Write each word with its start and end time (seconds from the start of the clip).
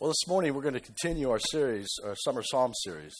Well, 0.00 0.08
this 0.08 0.26
morning 0.26 0.54
we're 0.54 0.62
going 0.62 0.72
to 0.72 0.80
continue 0.80 1.28
our 1.28 1.38
series, 1.38 1.86
our 2.02 2.16
summer 2.24 2.42
psalm 2.42 2.72
series. 2.84 3.14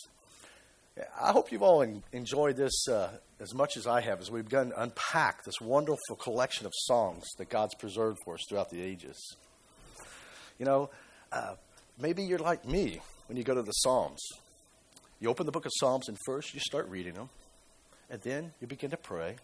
I 1.20 1.30
hope 1.30 1.52
you've 1.52 1.62
all 1.62 1.82
enjoyed 2.10 2.56
this 2.56 2.88
uh, 2.88 3.10
as 3.38 3.52
much 3.52 3.76
as 3.76 3.86
I 3.86 4.00
have 4.00 4.18
as 4.22 4.30
we've 4.30 4.44
begun 4.44 4.70
to 4.70 4.82
unpack 4.82 5.44
this 5.44 5.60
wonderful 5.60 6.16
collection 6.18 6.64
of 6.64 6.72
songs 6.74 7.26
that 7.36 7.50
God's 7.50 7.74
preserved 7.74 8.16
for 8.24 8.32
us 8.32 8.40
throughout 8.48 8.70
the 8.70 8.80
ages. 8.80 9.36
You 10.58 10.64
know, 10.64 10.88
uh, 11.30 11.56
maybe 12.00 12.22
you're 12.22 12.38
like 12.38 12.66
me 12.66 13.02
when 13.26 13.36
you 13.36 13.44
go 13.44 13.54
to 13.54 13.62
the 13.62 13.72
Psalms. 13.72 14.22
You 15.20 15.28
open 15.28 15.44
the 15.44 15.52
book 15.52 15.66
of 15.66 15.72
Psalms, 15.74 16.08
and 16.08 16.16
first 16.24 16.54
you 16.54 16.60
start 16.60 16.88
reading 16.88 17.12
them, 17.12 17.28
and 18.08 18.22
then 18.22 18.52
you 18.58 18.66
begin 18.66 18.88
to 18.88 18.96
pray, 18.96 19.36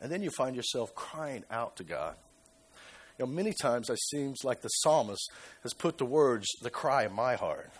and 0.00 0.10
then 0.10 0.22
you 0.22 0.30
find 0.30 0.56
yourself 0.56 0.92
crying 0.96 1.44
out 1.52 1.76
to 1.76 1.84
God. 1.84 2.16
You 3.18 3.26
know, 3.26 3.32
many 3.32 3.52
times 3.52 3.90
it 3.90 3.98
seems 3.98 4.44
like 4.44 4.60
the 4.60 4.68
psalmist 4.68 5.30
has 5.62 5.74
put 5.74 5.98
the 5.98 6.04
words, 6.04 6.46
the 6.62 6.70
cry 6.70 7.02
of 7.02 7.12
my 7.12 7.34
heart. 7.34 7.70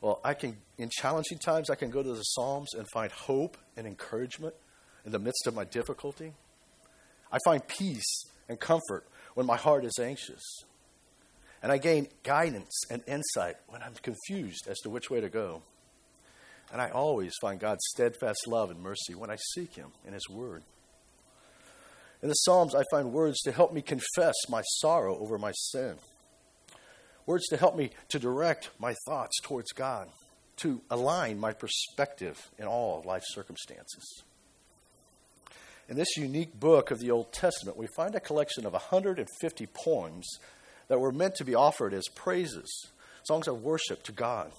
Well, 0.00 0.20
I 0.24 0.34
can, 0.34 0.56
in 0.76 0.90
challenging 0.90 1.38
times, 1.38 1.70
I 1.70 1.74
can 1.74 1.90
go 1.90 2.02
to 2.02 2.12
the 2.12 2.22
Psalms 2.22 2.74
and 2.74 2.86
find 2.92 3.10
hope 3.10 3.56
and 3.76 3.86
encouragement 3.86 4.54
in 5.04 5.10
the 5.10 5.18
midst 5.18 5.46
of 5.46 5.54
my 5.54 5.64
difficulty. 5.64 6.34
I 7.32 7.38
find 7.44 7.66
peace 7.66 8.24
and 8.48 8.60
comfort 8.60 9.08
when 9.34 9.46
my 9.46 9.56
heart 9.56 9.84
is 9.84 9.98
anxious. 10.00 10.42
And 11.62 11.72
I 11.72 11.78
gain 11.78 12.06
guidance 12.22 12.80
and 12.88 13.02
insight 13.08 13.56
when 13.66 13.82
I'm 13.82 13.94
confused 13.94 14.68
as 14.68 14.78
to 14.80 14.90
which 14.90 15.10
way 15.10 15.20
to 15.20 15.28
go. 15.28 15.62
And 16.72 16.80
I 16.80 16.90
always 16.90 17.32
find 17.40 17.58
God's 17.58 17.84
steadfast 17.88 18.46
love 18.46 18.70
and 18.70 18.80
mercy 18.80 19.16
when 19.16 19.30
I 19.30 19.36
seek 19.54 19.74
Him 19.74 19.88
in 20.06 20.12
His 20.12 20.28
Word. 20.28 20.62
In 22.20 22.28
the 22.28 22.34
Psalms, 22.34 22.74
I 22.74 22.82
find 22.90 23.12
words 23.12 23.40
to 23.42 23.52
help 23.52 23.72
me 23.72 23.80
confess 23.80 24.34
my 24.48 24.62
sorrow 24.62 25.16
over 25.18 25.38
my 25.38 25.52
sin, 25.52 25.96
words 27.26 27.46
to 27.46 27.56
help 27.56 27.76
me 27.76 27.90
to 28.08 28.18
direct 28.18 28.70
my 28.78 28.94
thoughts 29.06 29.38
towards 29.40 29.70
God, 29.72 30.08
to 30.56 30.80
align 30.90 31.38
my 31.38 31.52
perspective 31.52 32.50
in 32.58 32.66
all 32.66 32.98
of 32.98 33.06
life's 33.06 33.32
circumstances. 33.32 34.24
In 35.88 35.96
this 35.96 36.16
unique 36.16 36.58
book 36.58 36.90
of 36.90 36.98
the 36.98 37.12
Old 37.12 37.32
Testament, 37.32 37.78
we 37.78 37.86
find 37.96 38.14
a 38.16 38.20
collection 38.20 38.66
of 38.66 38.72
150 38.72 39.66
poems 39.72 40.28
that 40.88 40.98
were 40.98 41.12
meant 41.12 41.36
to 41.36 41.44
be 41.44 41.54
offered 41.54 41.94
as 41.94 42.08
praises, 42.14 42.88
songs 43.22 43.46
of 43.46 43.62
worship 43.62 44.02
to 44.02 44.12
God. 44.12 44.50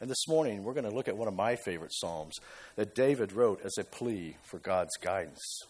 And 0.00 0.10
this 0.10 0.28
morning, 0.28 0.62
we're 0.62 0.74
going 0.74 0.88
to 0.88 0.94
look 0.94 1.08
at 1.08 1.16
one 1.16 1.28
of 1.28 1.34
my 1.34 1.56
favorite 1.56 1.92
Psalms 1.94 2.36
that 2.76 2.94
David 2.94 3.32
wrote 3.32 3.60
as 3.64 3.76
a 3.78 3.84
plea 3.84 4.36
for 4.44 4.58
God's 4.58 4.96
guidance. 5.00 5.62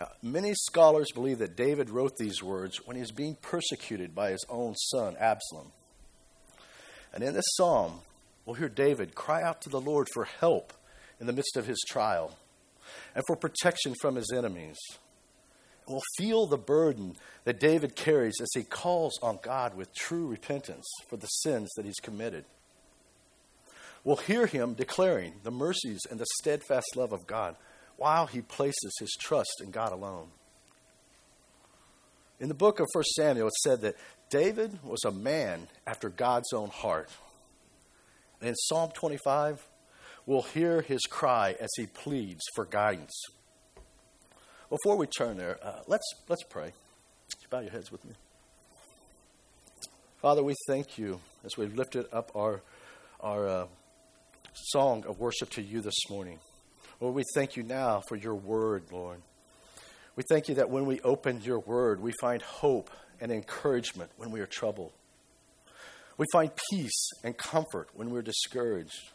Now, 0.00 0.08
many 0.22 0.54
scholars 0.54 1.12
believe 1.12 1.38
that 1.40 1.56
David 1.56 1.90
wrote 1.90 2.16
these 2.16 2.42
words 2.42 2.78
when 2.86 2.96
he 2.96 3.02
was 3.02 3.12
being 3.12 3.36
persecuted 3.42 4.14
by 4.14 4.30
his 4.30 4.44
own 4.48 4.74
son, 4.74 5.14
Absalom. 5.20 5.72
And 7.12 7.22
in 7.22 7.34
this 7.34 7.44
psalm, 7.56 8.00
we'll 8.46 8.54
hear 8.54 8.70
David 8.70 9.14
cry 9.14 9.42
out 9.42 9.60
to 9.62 9.68
the 9.68 9.80
Lord 9.80 10.08
for 10.14 10.24
help 10.24 10.72
in 11.20 11.26
the 11.26 11.34
midst 11.34 11.56
of 11.58 11.66
his 11.66 11.82
trial 11.86 12.38
and 13.14 13.22
for 13.26 13.36
protection 13.36 13.94
from 14.00 14.16
his 14.16 14.32
enemies. 14.34 14.78
And 15.86 15.94
we'll 15.94 16.02
feel 16.16 16.46
the 16.46 16.56
burden 16.56 17.16
that 17.44 17.60
David 17.60 17.94
carries 17.94 18.40
as 18.40 18.48
he 18.54 18.62
calls 18.62 19.18
on 19.22 19.38
God 19.42 19.76
with 19.76 19.94
true 19.94 20.26
repentance 20.26 20.86
for 21.10 21.18
the 21.18 21.26
sins 21.26 21.68
that 21.76 21.84
he's 21.84 22.00
committed. 22.00 22.46
We'll 24.02 24.16
hear 24.16 24.46
him 24.46 24.72
declaring 24.72 25.34
the 25.42 25.50
mercies 25.50 26.00
and 26.10 26.18
the 26.18 26.26
steadfast 26.40 26.96
love 26.96 27.12
of 27.12 27.26
God 27.26 27.56
while 28.00 28.26
he 28.26 28.40
places 28.40 28.96
his 28.98 29.14
trust 29.20 29.60
in 29.62 29.70
God 29.70 29.92
alone. 29.92 30.28
In 32.40 32.48
the 32.48 32.54
book 32.54 32.80
of 32.80 32.86
1 32.94 33.04
Samuel, 33.14 33.48
it 33.48 33.52
said 33.62 33.82
that 33.82 33.94
David 34.30 34.82
was 34.82 35.04
a 35.04 35.10
man 35.10 35.68
after 35.86 36.08
God's 36.08 36.50
own 36.54 36.70
heart. 36.70 37.10
And 38.40 38.48
in 38.48 38.54
Psalm 38.54 38.90
25, 38.94 39.62
we'll 40.24 40.40
hear 40.40 40.80
his 40.80 41.02
cry 41.10 41.54
as 41.60 41.68
he 41.76 41.84
pleads 41.84 42.40
for 42.54 42.64
guidance. 42.64 43.12
Before 44.70 44.96
we 44.96 45.06
turn 45.06 45.36
there, 45.36 45.58
uh, 45.62 45.82
let's, 45.86 46.10
let's 46.26 46.44
pray. 46.44 46.72
You 47.42 47.48
bow 47.50 47.60
your 47.60 47.70
heads 47.70 47.92
with 47.92 48.02
me. 48.06 48.14
Father, 50.22 50.42
we 50.42 50.54
thank 50.66 50.96
you 50.96 51.20
as 51.44 51.58
we've 51.58 51.74
lifted 51.74 52.06
up 52.14 52.32
our, 52.34 52.62
our 53.20 53.46
uh, 53.46 53.66
song 54.54 55.04
of 55.06 55.20
worship 55.20 55.50
to 55.50 55.62
you 55.62 55.82
this 55.82 56.08
morning. 56.08 56.38
Lord, 57.00 57.14
we 57.14 57.24
thank 57.34 57.56
you 57.56 57.62
now 57.62 58.02
for 58.08 58.16
your 58.16 58.34
word, 58.34 58.84
Lord. 58.92 59.22
We 60.16 60.22
thank 60.28 60.48
you 60.48 60.56
that 60.56 60.68
when 60.68 60.84
we 60.84 61.00
open 61.00 61.40
your 61.40 61.60
word, 61.60 62.00
we 62.00 62.12
find 62.20 62.42
hope 62.42 62.90
and 63.20 63.32
encouragement 63.32 64.10
when 64.18 64.30
we 64.30 64.40
are 64.40 64.46
troubled. 64.46 64.92
We 66.18 66.26
find 66.32 66.50
peace 66.70 67.10
and 67.24 67.36
comfort 67.36 67.88
when 67.94 68.10
we're 68.10 68.20
discouraged. 68.20 69.12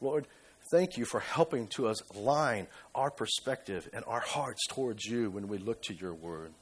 Lord, 0.00 0.26
thank 0.72 0.96
you 0.96 1.04
for 1.04 1.20
helping 1.20 1.66
to 1.68 1.86
us 1.88 2.00
align 2.16 2.68
our 2.94 3.10
perspective 3.10 3.88
and 3.92 4.02
our 4.06 4.20
hearts 4.20 4.66
towards 4.68 5.04
you 5.04 5.30
when 5.30 5.48
we 5.48 5.58
look 5.58 5.82
to 5.82 5.94
your 5.94 6.14
word. 6.14 6.52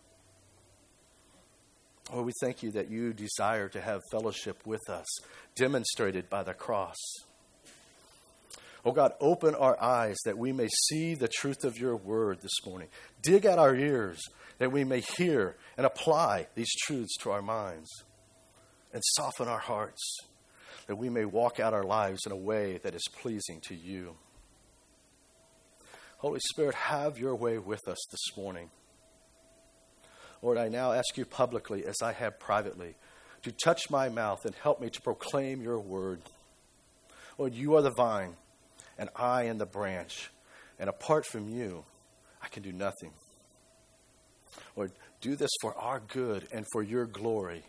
Lord, 2.12 2.26
we 2.26 2.32
thank 2.40 2.62
you 2.62 2.72
that 2.72 2.90
you 2.90 3.12
desire 3.12 3.68
to 3.68 3.80
have 3.80 4.00
fellowship 4.10 4.66
with 4.66 4.88
us, 4.88 5.06
demonstrated 5.54 6.28
by 6.28 6.42
the 6.42 6.54
cross. 6.54 6.96
Oh 8.86 8.92
God, 8.92 9.14
open 9.20 9.56
our 9.56 9.82
eyes 9.82 10.16
that 10.26 10.38
we 10.38 10.52
may 10.52 10.68
see 10.68 11.16
the 11.16 11.26
truth 11.26 11.64
of 11.64 11.76
your 11.76 11.96
word 11.96 12.40
this 12.40 12.64
morning. 12.64 12.86
Dig 13.20 13.44
at 13.44 13.58
our 13.58 13.74
ears 13.74 14.22
that 14.58 14.70
we 14.70 14.84
may 14.84 15.00
hear 15.00 15.56
and 15.76 15.84
apply 15.84 16.46
these 16.54 16.72
truths 16.84 17.16
to 17.16 17.32
our 17.32 17.42
minds. 17.42 17.90
And 18.94 19.02
soften 19.16 19.48
our 19.48 19.58
hearts 19.58 20.00
that 20.86 20.94
we 20.94 21.10
may 21.10 21.24
walk 21.24 21.58
out 21.58 21.74
our 21.74 21.82
lives 21.82 22.26
in 22.26 22.32
a 22.32 22.36
way 22.36 22.78
that 22.84 22.94
is 22.94 23.02
pleasing 23.20 23.60
to 23.64 23.74
you. 23.74 24.14
Holy 26.18 26.40
Spirit, 26.52 26.76
have 26.76 27.18
your 27.18 27.34
way 27.34 27.58
with 27.58 27.88
us 27.88 27.98
this 28.12 28.36
morning. 28.36 28.70
Lord, 30.42 30.58
I 30.58 30.68
now 30.68 30.92
ask 30.92 31.16
you 31.16 31.24
publicly, 31.24 31.84
as 31.84 31.96
I 32.02 32.12
have 32.12 32.38
privately, 32.38 32.94
to 33.42 33.50
touch 33.50 33.90
my 33.90 34.08
mouth 34.08 34.44
and 34.44 34.54
help 34.54 34.80
me 34.80 34.90
to 34.90 35.02
proclaim 35.02 35.60
your 35.60 35.80
word. 35.80 36.20
Lord, 37.36 37.52
you 37.52 37.74
are 37.74 37.82
the 37.82 37.90
vine 37.90 38.36
and 38.98 39.08
I 39.14 39.44
am 39.44 39.58
the 39.58 39.66
branch. 39.66 40.30
And 40.78 40.88
apart 40.88 41.26
from 41.26 41.48
you, 41.48 41.84
I 42.42 42.48
can 42.48 42.62
do 42.62 42.72
nothing. 42.72 43.12
Lord, 44.76 44.92
do 45.20 45.36
this 45.36 45.50
for 45.60 45.76
our 45.76 46.00
good 46.00 46.46
and 46.52 46.66
for 46.72 46.82
your 46.82 47.06
glory. 47.06 47.62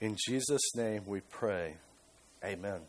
In 0.00 0.16
Jesus' 0.26 0.74
name 0.74 1.02
we 1.06 1.20
pray. 1.20 1.76
Amen. 2.44 2.80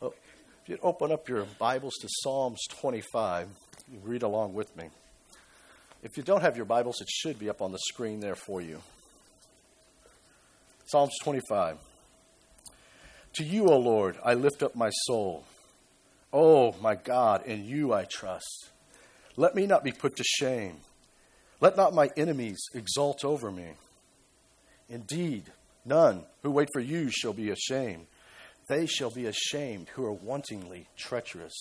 Well, 0.00 0.14
if 0.62 0.68
you'd 0.68 0.80
open 0.82 1.12
up 1.12 1.28
your 1.28 1.44
Bibles 1.58 1.94
to 2.00 2.08
Psalms 2.08 2.60
25, 2.80 3.48
you 3.90 3.98
read 4.02 4.22
along 4.22 4.54
with 4.54 4.74
me. 4.76 4.86
If 6.02 6.16
you 6.16 6.22
don't 6.22 6.40
have 6.40 6.56
your 6.56 6.64
Bibles, 6.64 7.00
it 7.00 7.08
should 7.10 7.38
be 7.38 7.50
up 7.50 7.60
on 7.60 7.72
the 7.72 7.78
screen 7.78 8.20
there 8.20 8.34
for 8.34 8.62
you. 8.62 8.80
Psalms 10.86 11.12
25. 11.22 11.76
To 13.34 13.44
you, 13.44 13.68
O 13.68 13.78
Lord, 13.78 14.16
I 14.24 14.34
lift 14.34 14.62
up 14.62 14.74
my 14.74 14.90
soul. 15.06 15.44
Oh, 16.32 16.74
my 16.80 16.94
God, 16.94 17.44
in 17.46 17.64
you 17.64 17.92
I 17.92 18.04
trust. 18.04 18.70
Let 19.36 19.54
me 19.54 19.66
not 19.66 19.84
be 19.84 19.92
put 19.92 20.16
to 20.16 20.24
shame. 20.24 20.78
Let 21.60 21.76
not 21.76 21.94
my 21.94 22.10
enemies 22.16 22.60
exult 22.74 23.24
over 23.24 23.50
me. 23.50 23.72
Indeed, 24.88 25.44
none 25.84 26.24
who 26.42 26.50
wait 26.50 26.68
for 26.72 26.80
you 26.80 27.10
shall 27.10 27.32
be 27.32 27.50
ashamed. 27.50 28.06
They 28.68 28.86
shall 28.86 29.10
be 29.10 29.26
ashamed 29.26 29.88
who 29.90 30.04
are 30.04 30.14
wantingly 30.14 30.86
treacherous. 30.96 31.54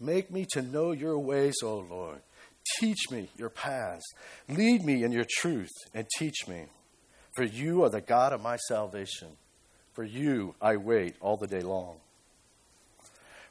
Make 0.00 0.30
me 0.30 0.46
to 0.52 0.62
know 0.62 0.92
your 0.92 1.18
ways, 1.18 1.56
O 1.62 1.78
Lord. 1.78 2.20
Teach 2.78 3.10
me 3.10 3.28
your 3.36 3.50
paths. 3.50 4.04
Lead 4.48 4.84
me 4.84 5.02
in 5.02 5.12
your 5.12 5.26
truth 5.38 5.72
and 5.92 6.06
teach 6.18 6.46
me. 6.48 6.66
For 7.36 7.44
you 7.44 7.82
are 7.84 7.90
the 7.90 8.00
God 8.00 8.32
of 8.32 8.40
my 8.40 8.56
salvation. 8.56 9.28
For 9.92 10.04
you 10.04 10.54
I 10.60 10.76
wait 10.76 11.16
all 11.20 11.36
the 11.36 11.46
day 11.46 11.60
long. 11.60 11.96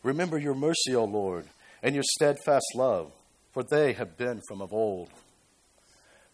Remember 0.04 0.38
your 0.38 0.54
mercy, 0.54 0.94
O 0.94 1.06
Lord, 1.06 1.46
and 1.82 1.96
your 1.96 2.04
steadfast 2.06 2.66
love, 2.76 3.12
for 3.54 3.64
they 3.64 3.94
have 3.94 4.18
been 4.18 4.42
from 4.48 4.62
of 4.62 4.74
old. 4.74 5.10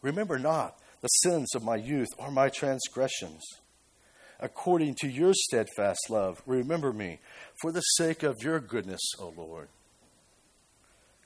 Remember 0.02 0.40
not 0.40 0.78
the 1.02 1.08
sins 1.08 1.54
of 1.56 1.64
my 1.64 1.76
youth 1.76 2.10
or 2.18 2.32
my 2.32 2.50
transgressions. 2.50 3.42
According 4.40 4.96
to 5.02 5.08
your 5.08 5.34
steadfast 5.34 6.10
love, 6.10 6.42
remember 6.46 6.94
me 6.94 7.20
for 7.62 7.72
the 7.72 7.82
sake 7.82 8.24
of 8.24 8.38
your 8.42 8.60
goodness, 8.60 9.02
O 9.20 9.34
Lord. 9.36 9.68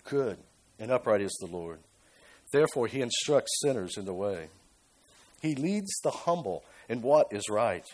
Good 0.03 0.37
and 0.79 0.91
upright 0.91 1.21
is 1.21 1.37
the 1.39 1.51
Lord. 1.51 1.79
Therefore, 2.51 2.87
he 2.87 3.01
instructs 3.01 3.59
sinners 3.61 3.97
in 3.97 4.05
the 4.05 4.13
way. 4.13 4.49
He 5.41 5.55
leads 5.55 5.91
the 6.03 6.11
humble 6.11 6.63
in 6.89 7.01
what 7.01 7.27
is 7.31 7.49
right, 7.49 7.85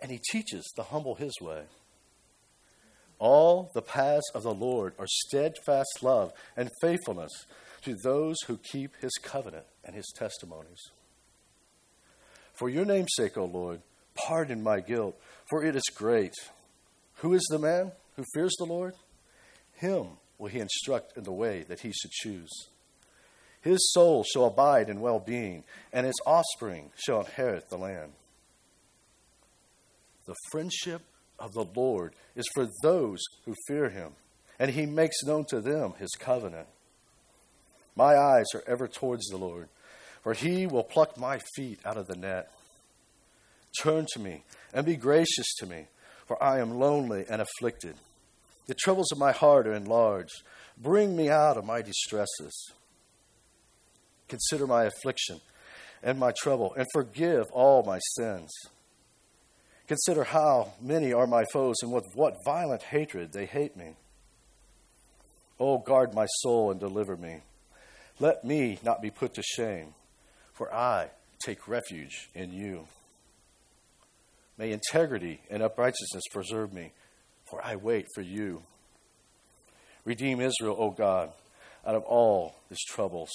and 0.00 0.10
he 0.10 0.20
teaches 0.30 0.70
the 0.76 0.84
humble 0.84 1.16
his 1.16 1.34
way. 1.40 1.62
All 3.22 3.70
the 3.72 3.82
paths 3.82 4.28
of 4.34 4.42
the 4.42 4.52
Lord 4.52 4.94
are 4.98 5.06
steadfast 5.06 6.02
love 6.02 6.32
and 6.56 6.68
faithfulness 6.80 7.30
to 7.82 7.94
those 8.02 8.36
who 8.48 8.56
keep 8.56 8.96
his 9.00 9.12
covenant 9.22 9.66
and 9.84 9.94
his 9.94 10.12
testimonies. 10.16 10.90
For 12.52 12.68
your 12.68 12.84
name's 12.84 13.12
sake, 13.14 13.38
O 13.38 13.44
Lord, 13.44 13.80
pardon 14.16 14.60
my 14.60 14.80
guilt, 14.80 15.16
for 15.48 15.62
it 15.62 15.76
is 15.76 15.84
great. 15.94 16.32
Who 17.18 17.32
is 17.32 17.46
the 17.48 17.60
man 17.60 17.92
who 18.16 18.24
fears 18.34 18.56
the 18.58 18.64
Lord? 18.64 18.94
Him 19.74 20.18
will 20.36 20.48
he 20.48 20.58
instruct 20.58 21.16
in 21.16 21.22
the 21.22 21.30
way 21.30 21.62
that 21.68 21.82
he 21.82 21.92
should 21.92 22.10
choose. 22.10 22.50
His 23.60 23.92
soul 23.92 24.24
shall 24.24 24.46
abide 24.46 24.88
in 24.88 25.00
well 25.00 25.20
being, 25.20 25.62
and 25.92 26.06
his 26.06 26.20
offspring 26.26 26.90
shall 26.96 27.20
inherit 27.20 27.70
the 27.70 27.78
land. 27.78 28.14
The 30.26 30.34
friendship 30.50 31.02
of 31.42 31.52
the 31.52 31.66
Lord 31.74 32.14
is 32.36 32.48
for 32.54 32.68
those 32.82 33.20
who 33.44 33.54
fear 33.66 33.90
him, 33.90 34.12
and 34.58 34.70
he 34.70 34.86
makes 34.86 35.24
known 35.24 35.44
to 35.46 35.60
them 35.60 35.94
his 35.98 36.10
covenant. 36.18 36.68
My 37.96 38.16
eyes 38.16 38.46
are 38.54 38.62
ever 38.66 38.88
towards 38.88 39.26
the 39.26 39.36
Lord, 39.36 39.68
for 40.22 40.32
he 40.32 40.66
will 40.66 40.84
pluck 40.84 41.18
my 41.18 41.40
feet 41.56 41.80
out 41.84 41.96
of 41.96 42.06
the 42.06 42.16
net. 42.16 42.48
Turn 43.82 44.06
to 44.12 44.20
me 44.20 44.44
and 44.72 44.86
be 44.86 44.96
gracious 44.96 45.52
to 45.58 45.66
me, 45.66 45.88
for 46.26 46.42
I 46.42 46.60
am 46.60 46.78
lonely 46.78 47.24
and 47.28 47.42
afflicted. 47.42 47.96
The 48.66 48.74
troubles 48.74 49.10
of 49.10 49.18
my 49.18 49.32
heart 49.32 49.66
are 49.66 49.74
enlarged. 49.74 50.42
Bring 50.78 51.16
me 51.16 51.28
out 51.28 51.56
of 51.56 51.64
my 51.64 51.82
distresses. 51.82 52.72
Consider 54.28 54.66
my 54.66 54.84
affliction 54.84 55.40
and 56.02 56.18
my 56.18 56.32
trouble, 56.40 56.72
and 56.74 56.86
forgive 56.92 57.46
all 57.52 57.82
my 57.82 57.98
sins. 58.16 58.50
Consider 59.88 60.24
how 60.24 60.72
many 60.80 61.12
are 61.12 61.26
my 61.26 61.44
foes, 61.52 61.76
and 61.82 61.92
with 61.92 62.06
what 62.14 62.44
violent 62.44 62.82
hatred 62.82 63.32
they 63.32 63.46
hate 63.46 63.76
me. 63.76 63.96
Oh, 65.58 65.78
guard 65.78 66.14
my 66.14 66.26
soul 66.26 66.70
and 66.70 66.80
deliver 66.80 67.16
me. 67.16 67.40
Let 68.18 68.44
me 68.44 68.78
not 68.82 69.02
be 69.02 69.10
put 69.10 69.34
to 69.34 69.42
shame, 69.42 69.94
for 70.52 70.72
I 70.72 71.10
take 71.44 71.68
refuge 71.68 72.30
in 72.34 72.52
you. 72.52 72.86
May 74.56 74.72
integrity 74.72 75.40
and 75.50 75.62
uprightness 75.62 76.22
preserve 76.30 76.72
me, 76.72 76.92
for 77.50 77.64
I 77.64 77.76
wait 77.76 78.06
for 78.14 78.22
you. 78.22 78.62
Redeem 80.04 80.40
Israel, 80.40 80.76
O 80.78 80.90
God, 80.90 81.32
out 81.86 81.94
of 81.94 82.02
all 82.04 82.56
his 82.68 82.78
troubles. 82.80 83.30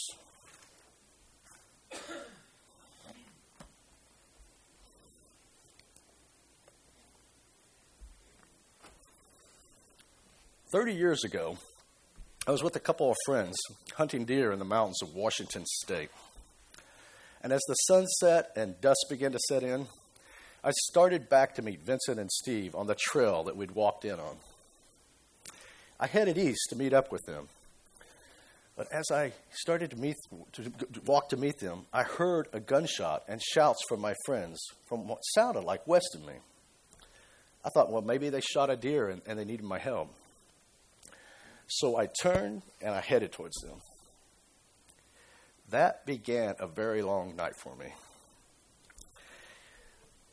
Thirty 10.69 10.93
years 10.93 11.23
ago, 11.23 11.57
I 12.45 12.51
was 12.51 12.61
with 12.61 12.75
a 12.75 12.81
couple 12.81 13.09
of 13.09 13.15
friends 13.25 13.55
hunting 13.95 14.25
deer 14.25 14.51
in 14.51 14.59
the 14.59 14.65
mountains 14.65 15.01
of 15.01 15.15
Washington 15.15 15.63
State. 15.65 16.09
And 17.41 17.53
as 17.53 17.61
the 17.69 17.73
sun 17.75 18.05
set 18.19 18.51
and 18.57 18.81
dusk 18.81 18.99
began 19.09 19.31
to 19.31 19.39
set 19.47 19.63
in, 19.63 19.87
I 20.65 20.71
started 20.89 21.29
back 21.29 21.55
to 21.55 21.61
meet 21.61 21.85
Vincent 21.85 22.19
and 22.19 22.29
Steve 22.29 22.75
on 22.75 22.85
the 22.85 22.95
trail 22.95 23.45
that 23.45 23.55
we'd 23.55 23.71
walked 23.71 24.03
in 24.03 24.19
on. 24.19 24.35
I 26.01 26.07
headed 26.07 26.37
east 26.37 26.67
to 26.71 26.75
meet 26.75 26.91
up 26.91 27.13
with 27.13 27.23
them. 27.25 27.47
But 28.75 28.91
as 28.91 29.05
I 29.09 29.31
started 29.51 29.91
to, 29.91 29.95
meet, 29.95 30.17
to 30.51 30.71
walk 31.05 31.29
to 31.29 31.37
meet 31.37 31.59
them, 31.59 31.85
I 31.93 32.03
heard 32.03 32.49
a 32.51 32.59
gunshot 32.59 33.23
and 33.29 33.41
shouts 33.41 33.79
from 33.87 34.01
my 34.01 34.15
friends 34.25 34.59
from 34.89 35.07
what 35.07 35.21
sounded 35.33 35.63
like 35.63 35.87
west 35.87 36.13
of 36.13 36.27
me. 36.27 36.33
I 37.63 37.69
thought, 37.69 37.89
well, 37.89 38.01
maybe 38.01 38.27
they 38.27 38.41
shot 38.41 38.69
a 38.69 38.75
deer 38.75 39.07
and, 39.07 39.21
and 39.25 39.39
they 39.39 39.45
needed 39.45 39.65
my 39.65 39.79
help. 39.79 40.13
So 41.67 41.97
I 41.97 42.07
turned 42.21 42.63
and 42.81 42.95
I 42.95 43.01
headed 43.01 43.31
towards 43.31 43.55
them. 43.61 43.79
That 45.69 46.05
began 46.05 46.55
a 46.59 46.67
very 46.67 47.01
long 47.01 47.35
night 47.35 47.53
for 47.61 47.75
me. 47.75 47.93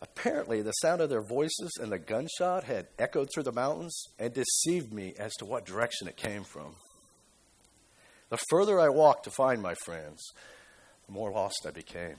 Apparently, 0.00 0.62
the 0.62 0.72
sound 0.72 1.00
of 1.00 1.08
their 1.08 1.22
voices 1.22 1.72
and 1.80 1.90
the 1.90 1.98
gunshot 1.98 2.64
had 2.64 2.86
echoed 2.98 3.30
through 3.32 3.42
the 3.42 3.52
mountains 3.52 4.04
and 4.18 4.32
deceived 4.34 4.92
me 4.92 5.14
as 5.18 5.32
to 5.34 5.44
what 5.44 5.64
direction 5.64 6.06
it 6.06 6.16
came 6.16 6.44
from. 6.44 6.74
The 8.28 8.38
further 8.50 8.78
I 8.78 8.90
walked 8.90 9.24
to 9.24 9.30
find 9.30 9.62
my 9.62 9.74
friends, 9.84 10.22
the 11.06 11.12
more 11.12 11.32
lost 11.32 11.64
I 11.66 11.70
became. 11.70 12.16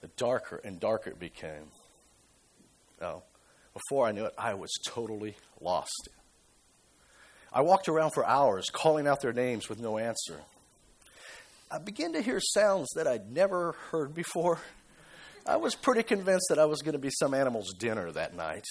The 0.00 0.08
darker 0.16 0.60
and 0.64 0.80
darker 0.80 1.10
it 1.10 1.20
became. 1.20 1.70
Well, 3.00 3.24
before 3.74 4.06
I 4.06 4.12
knew 4.12 4.24
it, 4.24 4.34
I 4.38 4.54
was 4.54 4.70
totally 4.86 5.36
lost. 5.60 6.08
I 7.52 7.62
walked 7.62 7.88
around 7.88 8.10
for 8.10 8.26
hours 8.26 8.68
calling 8.70 9.06
out 9.06 9.20
their 9.20 9.32
names 9.32 9.68
with 9.68 9.80
no 9.80 9.98
answer. 9.98 10.40
I 11.70 11.78
began 11.78 12.12
to 12.14 12.22
hear 12.22 12.40
sounds 12.40 12.88
that 12.94 13.06
I'd 13.06 13.30
never 13.30 13.72
heard 13.90 14.14
before. 14.14 14.58
I 15.46 15.56
was 15.56 15.74
pretty 15.74 16.02
convinced 16.02 16.46
that 16.50 16.58
I 16.58 16.66
was 16.66 16.82
going 16.82 16.92
to 16.92 16.98
be 16.98 17.10
some 17.10 17.34
animal's 17.34 17.72
dinner 17.74 18.10
that 18.12 18.34
night. 18.34 18.64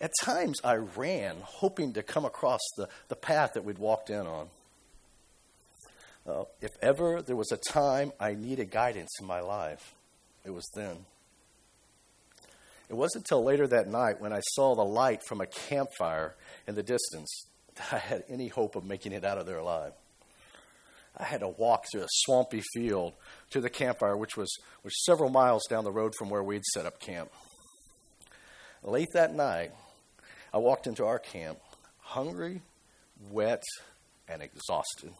At 0.00 0.12
times, 0.22 0.60
I 0.64 0.74
ran, 0.74 1.36
hoping 1.42 1.92
to 1.94 2.02
come 2.02 2.24
across 2.24 2.60
the, 2.76 2.88
the 3.08 3.16
path 3.16 3.52
that 3.54 3.64
we'd 3.64 3.78
walked 3.78 4.10
in 4.10 4.26
on. 4.26 4.48
Uh, 6.26 6.44
if 6.60 6.70
ever 6.82 7.22
there 7.22 7.36
was 7.36 7.52
a 7.52 7.58
time 7.70 8.12
I 8.18 8.34
needed 8.34 8.70
guidance 8.70 9.10
in 9.20 9.26
my 9.26 9.40
life, 9.40 9.94
it 10.44 10.50
was 10.50 10.68
then. 10.74 11.04
It 12.94 12.96
wasn't 12.96 13.24
until 13.24 13.42
later 13.42 13.66
that 13.66 13.88
night 13.88 14.20
when 14.20 14.32
I 14.32 14.38
saw 14.52 14.76
the 14.76 14.84
light 14.84 15.20
from 15.26 15.40
a 15.40 15.46
campfire 15.46 16.36
in 16.68 16.76
the 16.76 16.82
distance 16.84 17.46
that 17.74 17.92
I 17.92 17.98
had 17.98 18.22
any 18.28 18.46
hope 18.46 18.76
of 18.76 18.84
making 18.84 19.10
it 19.10 19.24
out 19.24 19.36
of 19.36 19.46
there 19.46 19.58
alive. 19.58 19.94
I 21.16 21.24
had 21.24 21.40
to 21.40 21.48
walk 21.48 21.86
through 21.90 22.02
a 22.02 22.08
swampy 22.08 22.62
field 22.72 23.14
to 23.50 23.60
the 23.60 23.68
campfire, 23.68 24.16
which 24.16 24.36
was, 24.36 24.48
was 24.84 25.04
several 25.04 25.28
miles 25.28 25.64
down 25.68 25.82
the 25.82 25.90
road 25.90 26.12
from 26.16 26.30
where 26.30 26.44
we'd 26.44 26.64
set 26.66 26.86
up 26.86 27.00
camp. 27.00 27.32
Late 28.84 29.08
that 29.12 29.34
night, 29.34 29.72
I 30.52 30.58
walked 30.58 30.86
into 30.86 31.04
our 31.04 31.18
camp, 31.18 31.58
hungry, 31.98 32.62
wet, 33.28 33.64
and 34.28 34.40
exhausted. 34.40 35.10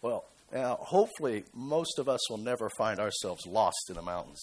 Well, 0.00 0.24
now, 0.50 0.78
hopefully, 0.80 1.44
most 1.52 1.98
of 1.98 2.08
us 2.08 2.30
will 2.30 2.38
never 2.38 2.70
find 2.78 2.98
ourselves 2.98 3.44
lost 3.46 3.90
in 3.90 3.96
the 3.96 4.02
mountains. 4.02 4.40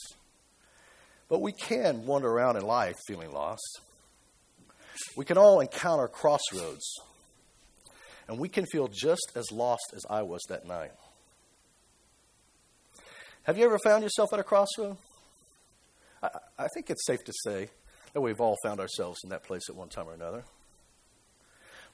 But 1.30 1.42
we 1.42 1.52
can 1.52 2.06
wander 2.06 2.30
around 2.30 2.56
in 2.56 2.64
life 2.64 2.96
feeling 3.06 3.32
lost. 3.32 3.82
We 5.16 5.26
can 5.26 5.38
all 5.38 5.60
encounter 5.60 6.08
crossroads 6.08 7.00
and 8.28 8.40
we 8.40 8.50
can 8.50 8.66
feel 8.66 8.88
just 8.88 9.32
as 9.36 9.52
lost 9.52 9.94
as 9.96 10.04
I 10.10 10.22
was 10.22 10.42
that 10.50 10.66
night. 10.66 10.92
Have 13.44 13.58
you 13.58 13.66
ever 13.66 13.80
found 13.80 14.04
yourself 14.04 14.34
at 14.34 14.40
a 14.40 14.44
crossroad? 14.44 14.98
I, 16.22 16.30
I 16.60 16.68
think 16.74 16.90
it's 16.90 17.06
safe 17.06 17.24
to 17.24 17.34
say 17.46 17.70
that 18.14 18.22
we've 18.22 18.42
all 18.42 18.58
found 18.64 18.80
ourselves 18.80 19.20
in 19.24 19.30
that 19.30 19.44
place 19.44 19.70
at 19.70 19.76
one 19.76 19.90
time 19.90 20.08
or 20.08 20.14
another. 20.14 20.44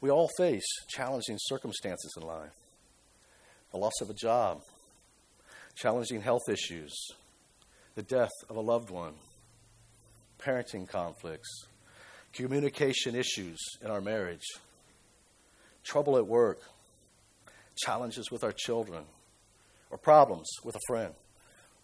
We 0.01 0.09
all 0.09 0.29
face 0.37 0.65
challenging 0.89 1.37
circumstances 1.39 2.11
in 2.17 2.23
life 2.23 2.51
the 3.71 3.79
loss 3.79 4.01
of 4.01 4.09
a 4.09 4.13
job, 4.13 4.61
challenging 5.75 6.21
health 6.21 6.47
issues, 6.47 6.93
the 7.95 8.03
death 8.03 8.31
of 8.49 8.55
a 8.55 8.61
loved 8.61 8.89
one, 8.89 9.13
parenting 10.39 10.87
conflicts, 10.87 11.65
communication 12.33 13.15
issues 13.15 13.59
in 13.81 13.91
our 13.91 14.01
marriage 14.01 14.45
trouble 15.83 16.17
at 16.17 16.25
work, 16.25 16.59
challenges 17.75 18.31
with 18.31 18.43
our 18.43 18.53
children, 18.53 19.03
or 19.91 19.97
problems 19.97 20.49
with 20.63 20.75
a 20.75 20.79
friend, 20.87 21.13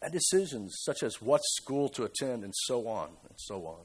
and 0.02 0.14
decisions 0.14 0.74
such 0.84 1.04
as 1.04 1.22
what 1.22 1.42
school 1.44 1.90
to 1.90 2.04
attend, 2.04 2.44
and 2.44 2.54
so 2.56 2.88
on 2.88 3.10
and 3.28 3.38
so 3.38 3.66
on. 3.68 3.80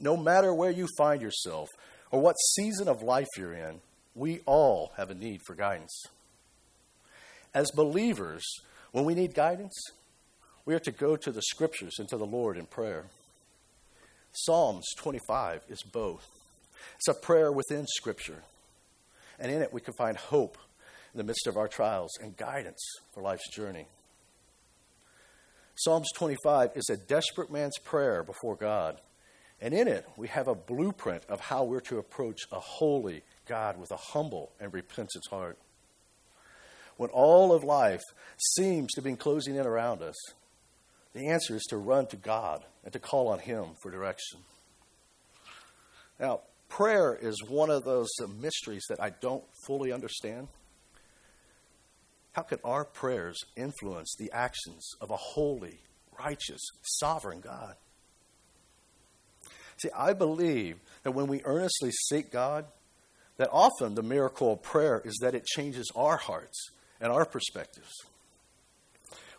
No 0.00 0.16
matter 0.16 0.54
where 0.54 0.70
you 0.70 0.86
find 0.96 1.20
yourself 1.20 1.68
or 2.10 2.20
what 2.20 2.36
season 2.54 2.88
of 2.88 3.02
life 3.02 3.28
you're 3.36 3.52
in, 3.52 3.80
we 4.14 4.40
all 4.46 4.92
have 4.96 5.10
a 5.10 5.14
need 5.14 5.40
for 5.46 5.54
guidance. 5.54 6.04
As 7.52 7.70
believers, 7.72 8.44
when 8.92 9.04
we 9.04 9.14
need 9.14 9.34
guidance, 9.34 9.74
we 10.66 10.74
are 10.74 10.80
to 10.80 10.92
go 10.92 11.16
to 11.16 11.30
the 11.30 11.42
scriptures 11.42 11.94
and 11.98 12.08
to 12.08 12.16
the 12.16 12.26
Lord 12.26 12.56
in 12.56 12.66
prayer. 12.66 13.06
Psalms 14.32 14.86
25 14.96 15.62
is 15.68 15.82
both. 15.82 16.28
It's 16.96 17.08
a 17.08 17.14
prayer 17.14 17.52
within 17.52 17.86
Scripture. 17.86 18.42
And 19.38 19.50
in 19.50 19.62
it, 19.62 19.72
we 19.72 19.80
can 19.80 19.94
find 19.94 20.16
hope 20.16 20.58
in 21.12 21.18
the 21.18 21.24
midst 21.24 21.46
of 21.46 21.56
our 21.56 21.68
trials 21.68 22.10
and 22.20 22.36
guidance 22.36 22.82
for 23.12 23.22
life's 23.22 23.48
journey. 23.54 23.86
Psalms 25.76 26.08
25 26.14 26.70
is 26.76 26.88
a 26.88 26.96
desperate 26.96 27.50
man's 27.50 27.78
prayer 27.78 28.22
before 28.22 28.56
God. 28.56 29.00
And 29.60 29.74
in 29.74 29.88
it, 29.88 30.06
we 30.16 30.28
have 30.28 30.48
a 30.48 30.54
blueprint 30.54 31.24
of 31.28 31.40
how 31.40 31.64
we're 31.64 31.80
to 31.82 31.98
approach 31.98 32.42
a 32.52 32.60
holy 32.60 33.22
God 33.46 33.78
with 33.78 33.90
a 33.90 33.96
humble 33.96 34.52
and 34.60 34.72
repentant 34.72 35.24
heart. 35.30 35.58
When 36.96 37.10
all 37.10 37.52
of 37.52 37.64
life 37.64 38.02
seems 38.36 38.92
to 38.92 39.02
be 39.02 39.14
closing 39.16 39.56
in 39.56 39.66
around 39.66 40.02
us, 40.02 40.16
the 41.14 41.28
answer 41.28 41.54
is 41.54 41.62
to 41.70 41.76
run 41.76 42.06
to 42.08 42.16
God 42.16 42.64
and 42.82 42.92
to 42.92 42.98
call 42.98 43.28
on 43.28 43.38
Him 43.38 43.76
for 43.80 43.90
direction. 43.90 44.40
Now, 46.18 46.40
prayer 46.68 47.16
is 47.20 47.42
one 47.48 47.70
of 47.70 47.84
those 47.84 48.08
mysteries 48.40 48.84
that 48.88 49.00
I 49.00 49.10
don't 49.10 49.44
fully 49.66 49.92
understand. 49.92 50.48
How 52.32 52.42
could 52.42 52.60
our 52.64 52.84
prayers 52.84 53.38
influence 53.56 54.14
the 54.18 54.32
actions 54.32 54.90
of 55.00 55.10
a 55.10 55.16
holy, 55.16 55.78
righteous, 56.18 56.60
sovereign 56.82 57.40
God? 57.40 57.76
See, 59.76 59.90
I 59.96 60.12
believe 60.12 60.78
that 61.04 61.12
when 61.12 61.28
we 61.28 61.42
earnestly 61.44 61.90
seek 62.08 62.32
God, 62.32 62.66
that 63.36 63.50
often 63.52 63.94
the 63.94 64.02
miracle 64.02 64.52
of 64.52 64.62
prayer 64.62 65.00
is 65.04 65.18
that 65.20 65.34
it 65.34 65.44
changes 65.44 65.90
our 65.94 66.16
hearts 66.16 66.70
and 67.00 67.12
our 67.12 67.24
perspectives. 67.24 67.92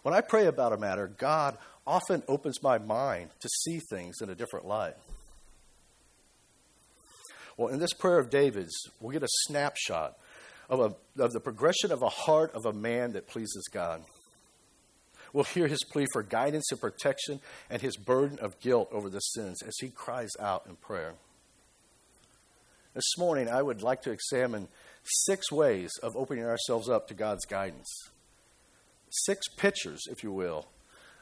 When 0.06 0.14
I 0.14 0.22
pray 0.22 0.46
about 0.46 0.72
a 0.72 0.78
matter, 0.78 1.08
God 1.08 1.58
often 1.88 2.22
opens 2.28 2.62
my 2.62 2.78
mind 2.78 3.32
to 3.40 3.50
see 3.64 3.80
things 3.80 4.22
in 4.22 4.30
a 4.30 4.36
different 4.36 4.68
light. 4.68 4.94
Well, 7.58 7.70
in 7.70 7.80
this 7.80 7.94
prayer 7.94 8.20
of 8.20 8.30
David's, 8.30 8.76
we'll 9.00 9.14
get 9.14 9.24
a 9.24 9.38
snapshot 9.48 10.16
of, 10.70 10.80
a, 10.80 11.24
of 11.24 11.32
the 11.32 11.40
progression 11.40 11.92
of 11.92 12.04
a 12.04 12.10
heart 12.10 12.54
of 12.54 12.68
a 12.68 12.72
man 12.72 13.14
that 13.14 13.26
pleases 13.26 13.68
God. 13.74 14.04
We'll 15.34 15.44
hear 15.44 15.66
his 15.66 15.84
plea 15.92 16.06
for 16.14 16.22
guidance 16.22 16.72
and 16.72 16.80
protection 16.80 17.40
and 17.72 17.82
his 17.82 17.98
burden 17.98 18.38
of 18.38 18.60
guilt 18.60 18.90
over 18.92 19.10
the 19.10 19.22
sins 19.22 19.64
as 19.64 19.74
he 19.82 19.90
cries 19.90 20.34
out 20.40 20.68
in 20.70 20.76
prayer. 20.76 21.16
This 22.94 23.18
morning, 23.18 23.50
I 23.50 23.64
would 23.64 23.82
like 23.82 24.04
to 24.04 24.12
examine 24.12 24.68
six 25.04 25.52
ways 25.52 25.90
of 26.04 26.16
opening 26.16 26.46
ourselves 26.46 26.90
up 26.90 27.08
to 27.08 27.16
God's 27.16 27.46
guidance. 27.46 28.12
Six 29.10 29.48
pictures, 29.56 30.04
if 30.10 30.24
you 30.24 30.32
will, 30.32 30.68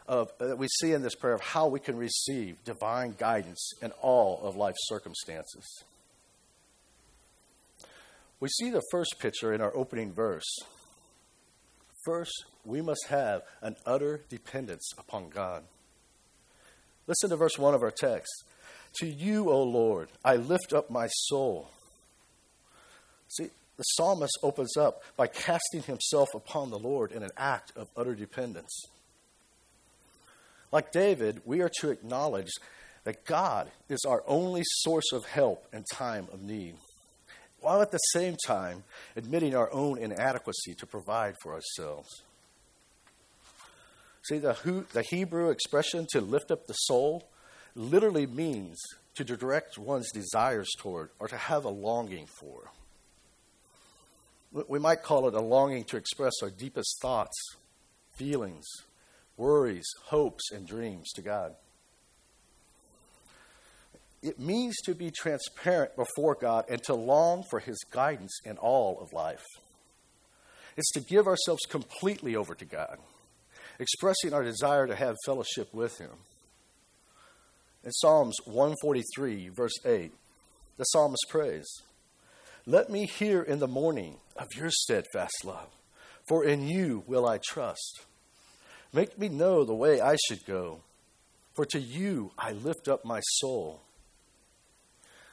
of, 0.07 0.31
that 0.39 0.57
we 0.57 0.67
see 0.67 0.91
in 0.91 1.01
this 1.01 1.15
prayer 1.15 1.33
of 1.33 1.41
how 1.41 1.67
we 1.67 1.79
can 1.79 1.95
receive 1.97 2.63
divine 2.63 3.15
guidance 3.17 3.71
in 3.81 3.91
all 4.01 4.41
of 4.43 4.55
life's 4.55 4.87
circumstances. 4.87 5.83
We 8.39 8.49
see 8.49 8.69
the 8.69 8.83
first 8.91 9.19
picture 9.19 9.53
in 9.53 9.61
our 9.61 9.75
opening 9.75 10.11
verse. 10.11 10.59
First, 12.05 12.45
we 12.65 12.81
must 12.81 13.07
have 13.07 13.43
an 13.61 13.77
utter 13.85 14.21
dependence 14.29 14.89
upon 14.97 15.29
God. 15.29 15.63
Listen 17.07 17.29
to 17.29 17.37
verse 17.37 17.57
1 17.57 17.73
of 17.73 17.81
our 17.81 17.91
text. 17.91 18.43
To 18.95 19.07
you, 19.07 19.49
O 19.49 19.63
Lord, 19.63 20.09
I 20.23 20.35
lift 20.35 20.73
up 20.73 20.89
my 20.89 21.07
soul. 21.07 21.69
See, 23.29 23.49
the 23.77 23.83
psalmist 23.83 24.37
opens 24.43 24.77
up 24.77 25.01
by 25.17 25.27
casting 25.27 25.83
himself 25.83 26.29
upon 26.33 26.69
the 26.69 26.79
Lord 26.79 27.11
in 27.11 27.23
an 27.23 27.31
act 27.37 27.71
of 27.75 27.89
utter 27.97 28.15
dependence. 28.15 28.85
Like 30.71 30.91
David, 30.91 31.41
we 31.45 31.61
are 31.61 31.71
to 31.81 31.89
acknowledge 31.89 32.51
that 33.03 33.25
God 33.25 33.69
is 33.89 34.05
our 34.07 34.23
only 34.27 34.63
source 34.65 35.11
of 35.11 35.25
help 35.25 35.67
in 35.73 35.83
time 35.91 36.27
of 36.31 36.41
need 36.41 36.75
while 37.63 37.81
at 37.81 37.91
the 37.91 37.97
same 37.97 38.35
time 38.45 38.83
admitting 39.15 39.55
our 39.55 39.71
own 39.71 39.97
inadequacy 39.97 40.75
to 40.75 40.85
provide 40.85 41.35
for 41.41 41.53
ourselves. 41.53 42.09
See, 44.23 44.37
the, 44.37 44.85
the 44.91 45.03
Hebrew 45.09 45.49
expression 45.49 46.05
to 46.11 46.21
lift 46.21 46.51
up 46.51 46.67
the 46.67 46.73
soul 46.73 47.27
literally 47.75 48.27
means 48.27 48.77
to 49.15 49.23
direct 49.23 49.77
one's 49.77 50.11
desires 50.11 50.69
toward 50.77 51.09
or 51.19 51.27
to 51.27 51.37
have 51.37 51.65
a 51.65 51.69
longing 51.69 52.27
for. 52.39 52.71
We 54.67 54.79
might 54.79 55.01
call 55.01 55.27
it 55.27 55.33
a 55.33 55.41
longing 55.41 55.83
to 55.85 55.97
express 55.97 56.33
our 56.43 56.49
deepest 56.49 56.99
thoughts, 57.01 57.35
feelings, 58.17 58.65
worries, 59.35 59.87
hopes, 60.05 60.51
and 60.51 60.67
dreams 60.67 61.11
to 61.13 61.21
God 61.21 61.55
it 64.23 64.39
means 64.39 64.77
to 64.85 64.95
be 64.95 65.11
transparent 65.11 65.95
before 65.97 66.35
God 66.39 66.65
and 66.69 66.81
to 66.83 66.95
long 66.95 67.43
for 67.49 67.59
His 67.59 67.77
guidance 67.91 68.39
in 68.45 68.57
all 68.57 68.99
of 69.01 69.11
life. 69.11 69.43
It's 70.77 70.91
to 70.93 71.01
give 71.01 71.27
ourselves 71.27 71.63
completely 71.69 72.35
over 72.35 72.55
to 72.55 72.65
God, 72.65 72.97
expressing 73.79 74.33
our 74.33 74.43
desire 74.43 74.87
to 74.87 74.95
have 74.95 75.17
fellowship 75.25 75.73
with 75.73 75.97
Him. 75.99 76.11
In 77.83 77.91
Psalms 77.91 78.37
143, 78.45 79.49
verse 79.49 79.77
8, 79.85 80.13
the 80.77 80.83
psalmist 80.85 81.25
prays, 81.27 81.67
Let 82.65 82.89
me 82.89 83.05
hear 83.05 83.41
in 83.41 83.59
the 83.59 83.67
morning 83.67 84.17
of 84.37 84.47
your 84.55 84.69
steadfast 84.71 85.43
love, 85.43 85.67
for 86.25 86.45
in 86.45 86.65
you 86.65 87.03
will 87.05 87.25
I 87.25 87.39
trust. 87.45 88.01
Make 88.93 89.19
me 89.19 89.27
know 89.27 89.65
the 89.65 89.73
way 89.73 89.99
I 89.99 90.15
should 90.27 90.45
go, 90.45 90.79
for 91.55 91.65
to 91.65 91.79
you 91.79 92.31
I 92.37 92.53
lift 92.53 92.87
up 92.87 93.03
my 93.03 93.19
soul. 93.19 93.81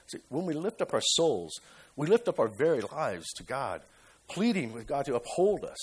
See, 0.08 0.18
when 0.28 0.44
we 0.44 0.54
lift 0.54 0.82
up 0.82 0.92
our 0.92 1.02
souls, 1.02 1.52
we 1.94 2.08
lift 2.08 2.26
up 2.26 2.40
our 2.40 2.50
very 2.58 2.80
lives 2.80 3.28
to 3.37 3.44
God, 3.44 3.82
pleading 4.26 4.72
with 4.72 4.88
God 4.88 5.04
to 5.04 5.14
uphold 5.14 5.64
us. 5.64 5.78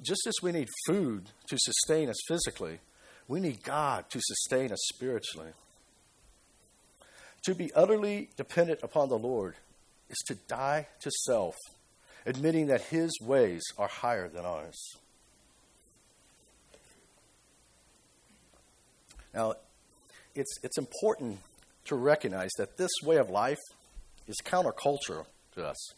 Just 0.00 0.28
as 0.28 0.34
we 0.42 0.52
need 0.52 0.68
food 0.86 1.30
to 1.48 1.56
sustain 1.58 2.08
us 2.08 2.20
physically, 2.28 2.78
we 3.26 3.40
need 3.40 3.64
God 3.64 4.08
to 4.10 4.20
sustain 4.22 4.70
us 4.70 4.78
spiritually. 4.94 5.50
To 7.46 7.54
be 7.54 7.72
utterly 7.74 8.28
dependent 8.36 8.80
upon 8.82 9.08
the 9.08 9.18
Lord 9.18 9.54
is 10.10 10.18
to 10.26 10.34
die 10.34 10.88
to 11.00 11.12
self, 11.26 11.54
admitting 12.26 12.66
that 12.66 12.80
His 12.82 13.20
ways 13.20 13.62
are 13.78 13.86
higher 13.86 14.28
than 14.28 14.44
ours. 14.44 14.76
Now, 19.32 19.54
it's, 20.34 20.58
it's 20.64 20.76
important 20.76 21.38
to 21.84 21.94
recognize 21.94 22.50
that 22.58 22.78
this 22.78 22.90
way 23.04 23.14
of 23.18 23.30
life 23.30 23.60
is 24.26 24.34
countercultural 24.44 25.26
to 25.54 25.68
us. 25.68 25.94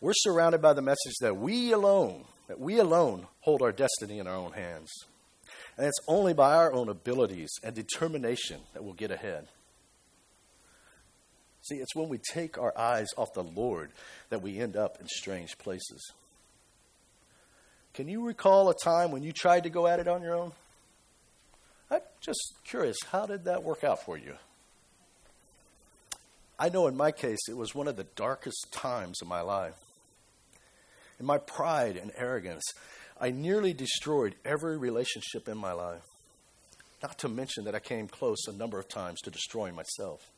We're 0.00 0.14
surrounded 0.16 0.60
by 0.60 0.72
the 0.72 0.82
message 0.82 1.14
that 1.20 1.36
we 1.36 1.70
alone, 1.70 2.24
that 2.48 2.58
we 2.58 2.80
alone 2.80 3.28
hold 3.42 3.62
our 3.62 3.70
destiny 3.70 4.18
in 4.18 4.26
our 4.26 4.34
own 4.34 4.50
hands. 4.50 4.90
And 5.76 5.86
it's 5.86 6.00
only 6.08 6.34
by 6.34 6.56
our 6.56 6.72
own 6.72 6.88
abilities 6.88 7.50
and 7.62 7.72
determination 7.72 8.62
that 8.74 8.82
we'll 8.82 8.94
get 8.94 9.12
ahead. 9.12 9.46
See, 11.68 11.76
it's 11.76 11.96
when 11.96 12.08
we 12.08 12.18
take 12.18 12.58
our 12.58 12.76
eyes 12.78 13.08
off 13.16 13.32
the 13.34 13.42
Lord 13.42 13.90
that 14.30 14.40
we 14.40 14.58
end 14.58 14.76
up 14.76 14.98
in 15.00 15.08
strange 15.08 15.58
places. 15.58 16.12
Can 17.92 18.08
you 18.08 18.24
recall 18.24 18.68
a 18.68 18.74
time 18.74 19.10
when 19.10 19.24
you 19.24 19.32
tried 19.32 19.64
to 19.64 19.70
go 19.70 19.86
at 19.88 19.98
it 19.98 20.06
on 20.06 20.22
your 20.22 20.36
own? 20.36 20.52
I'm 21.90 22.00
just 22.20 22.54
curious, 22.64 22.96
how 23.10 23.26
did 23.26 23.44
that 23.44 23.64
work 23.64 23.82
out 23.82 24.04
for 24.04 24.16
you? 24.16 24.34
I 26.58 26.68
know 26.68 26.86
in 26.86 26.96
my 26.96 27.10
case, 27.10 27.48
it 27.48 27.56
was 27.56 27.74
one 27.74 27.88
of 27.88 27.96
the 27.96 28.06
darkest 28.14 28.68
times 28.70 29.20
of 29.20 29.28
my 29.28 29.40
life. 29.40 29.74
In 31.18 31.26
my 31.26 31.38
pride 31.38 31.96
and 31.96 32.12
arrogance, 32.16 32.64
I 33.20 33.30
nearly 33.30 33.72
destroyed 33.72 34.36
every 34.44 34.76
relationship 34.78 35.48
in 35.48 35.58
my 35.58 35.72
life. 35.72 36.02
Not 37.02 37.18
to 37.20 37.28
mention 37.28 37.64
that 37.64 37.74
I 37.74 37.80
came 37.80 38.08
close 38.08 38.46
a 38.46 38.52
number 38.52 38.78
of 38.78 38.88
times 38.88 39.20
to 39.22 39.30
destroying 39.30 39.74
myself. 39.74 40.30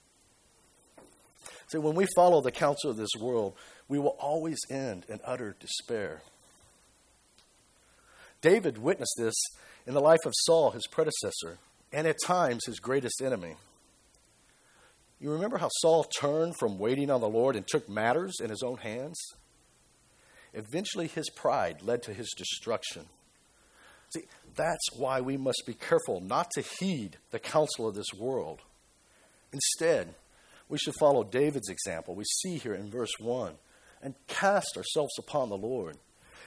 See, 1.71 1.79
when 1.79 1.95
we 1.95 2.07
follow 2.17 2.41
the 2.41 2.51
counsel 2.51 2.91
of 2.91 2.97
this 2.97 3.11
world, 3.21 3.55
we 3.89 3.99
will 3.99 4.17
always 4.19 4.59
end 4.71 5.05
in 5.09 5.21
utter 5.25 5.55
despair. 5.61 6.23
David 8.41 8.79
witnessed 8.79 9.17
this 9.19 9.35
in 9.87 9.95
the 9.95 10.01
life 10.01 10.25
of 10.25 10.33
Saul, 10.45 10.71
his 10.71 10.87
predecessor, 10.87 11.59
and 11.93 12.07
at 12.07 12.17
times 12.25 12.65
his 12.67 12.81
greatest 12.81 13.21
enemy. 13.23 13.57
You 15.21 15.33
remember 15.33 15.59
how 15.59 15.69
Saul 15.81 16.05
turned 16.05 16.57
from 16.59 16.79
waiting 16.79 17.11
on 17.11 17.21
the 17.21 17.29
Lord 17.29 17.57
and 17.57 17.67
took 17.67 17.89
matters 17.89 18.37
in 18.41 18.51
his 18.51 18.63
own 18.63 18.79
hands? 18.79 19.19
Eventually, 20.55 21.09
his 21.09 21.29
pride 21.31 21.83
led 21.83 22.03
to 22.05 22.15
his 22.15 22.33
destruction. 22.37 23.07
See, 24.15 24.23
that's 24.55 24.93
why 24.97 25.21
we 25.21 25.37
must 25.37 25.65
be 25.67 25.75
careful 25.75 26.21
not 26.21 26.51
to 26.53 26.63
heed 26.63 27.19
the 27.31 27.39
counsel 27.39 27.89
of 27.89 27.95
this 27.95 28.15
world. 28.17 28.61
Instead, 29.53 30.15
we 30.69 30.79
should 30.79 30.95
follow 30.95 31.25
David's 31.25 31.69
example 31.69 32.15
we 32.15 32.25
see 32.25 32.59
here 32.59 32.75
in 32.75 32.91
verse 32.91 33.13
1 33.19 33.55
and 34.03 34.15
cast 34.27 34.77
ourselves 34.77 35.19
upon 35.19 35.49
the 35.49 35.57
Lord, 35.57 35.97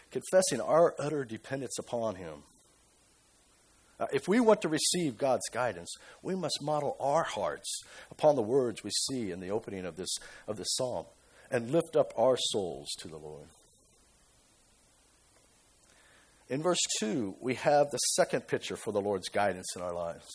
confessing 0.09 0.61
our 0.61 0.95
utter 0.99 1.25
dependence 1.25 1.77
upon 1.77 2.15
him. 2.15 2.43
Uh, 3.99 4.07
if 4.11 4.27
we 4.27 4.39
want 4.39 4.61
to 4.61 4.69
receive 4.69 5.17
God's 5.17 5.47
guidance, 5.51 5.93
we 6.23 6.33
must 6.33 6.59
model 6.61 6.97
our 6.99 7.23
hearts 7.23 7.81
upon 8.09 8.35
the 8.35 8.41
words 8.41 8.83
we 8.83 8.89
see 8.89 9.31
in 9.31 9.39
the 9.39 9.51
opening 9.51 9.85
of 9.85 9.95
this, 9.95 10.17
of 10.47 10.57
this 10.57 10.73
psalm 10.75 11.05
and 11.51 11.71
lift 11.71 11.95
up 11.95 12.13
our 12.17 12.37
souls 12.37 12.89
to 12.99 13.07
the 13.07 13.17
Lord. 13.17 13.47
In 16.49 16.61
verse 16.61 16.81
2, 16.99 17.35
we 17.39 17.55
have 17.55 17.91
the 17.91 17.97
second 17.97 18.47
picture 18.47 18.75
for 18.75 18.91
the 18.91 19.01
Lord's 19.01 19.29
guidance 19.29 19.67
in 19.75 19.81
our 19.81 19.93
lives 19.93 20.27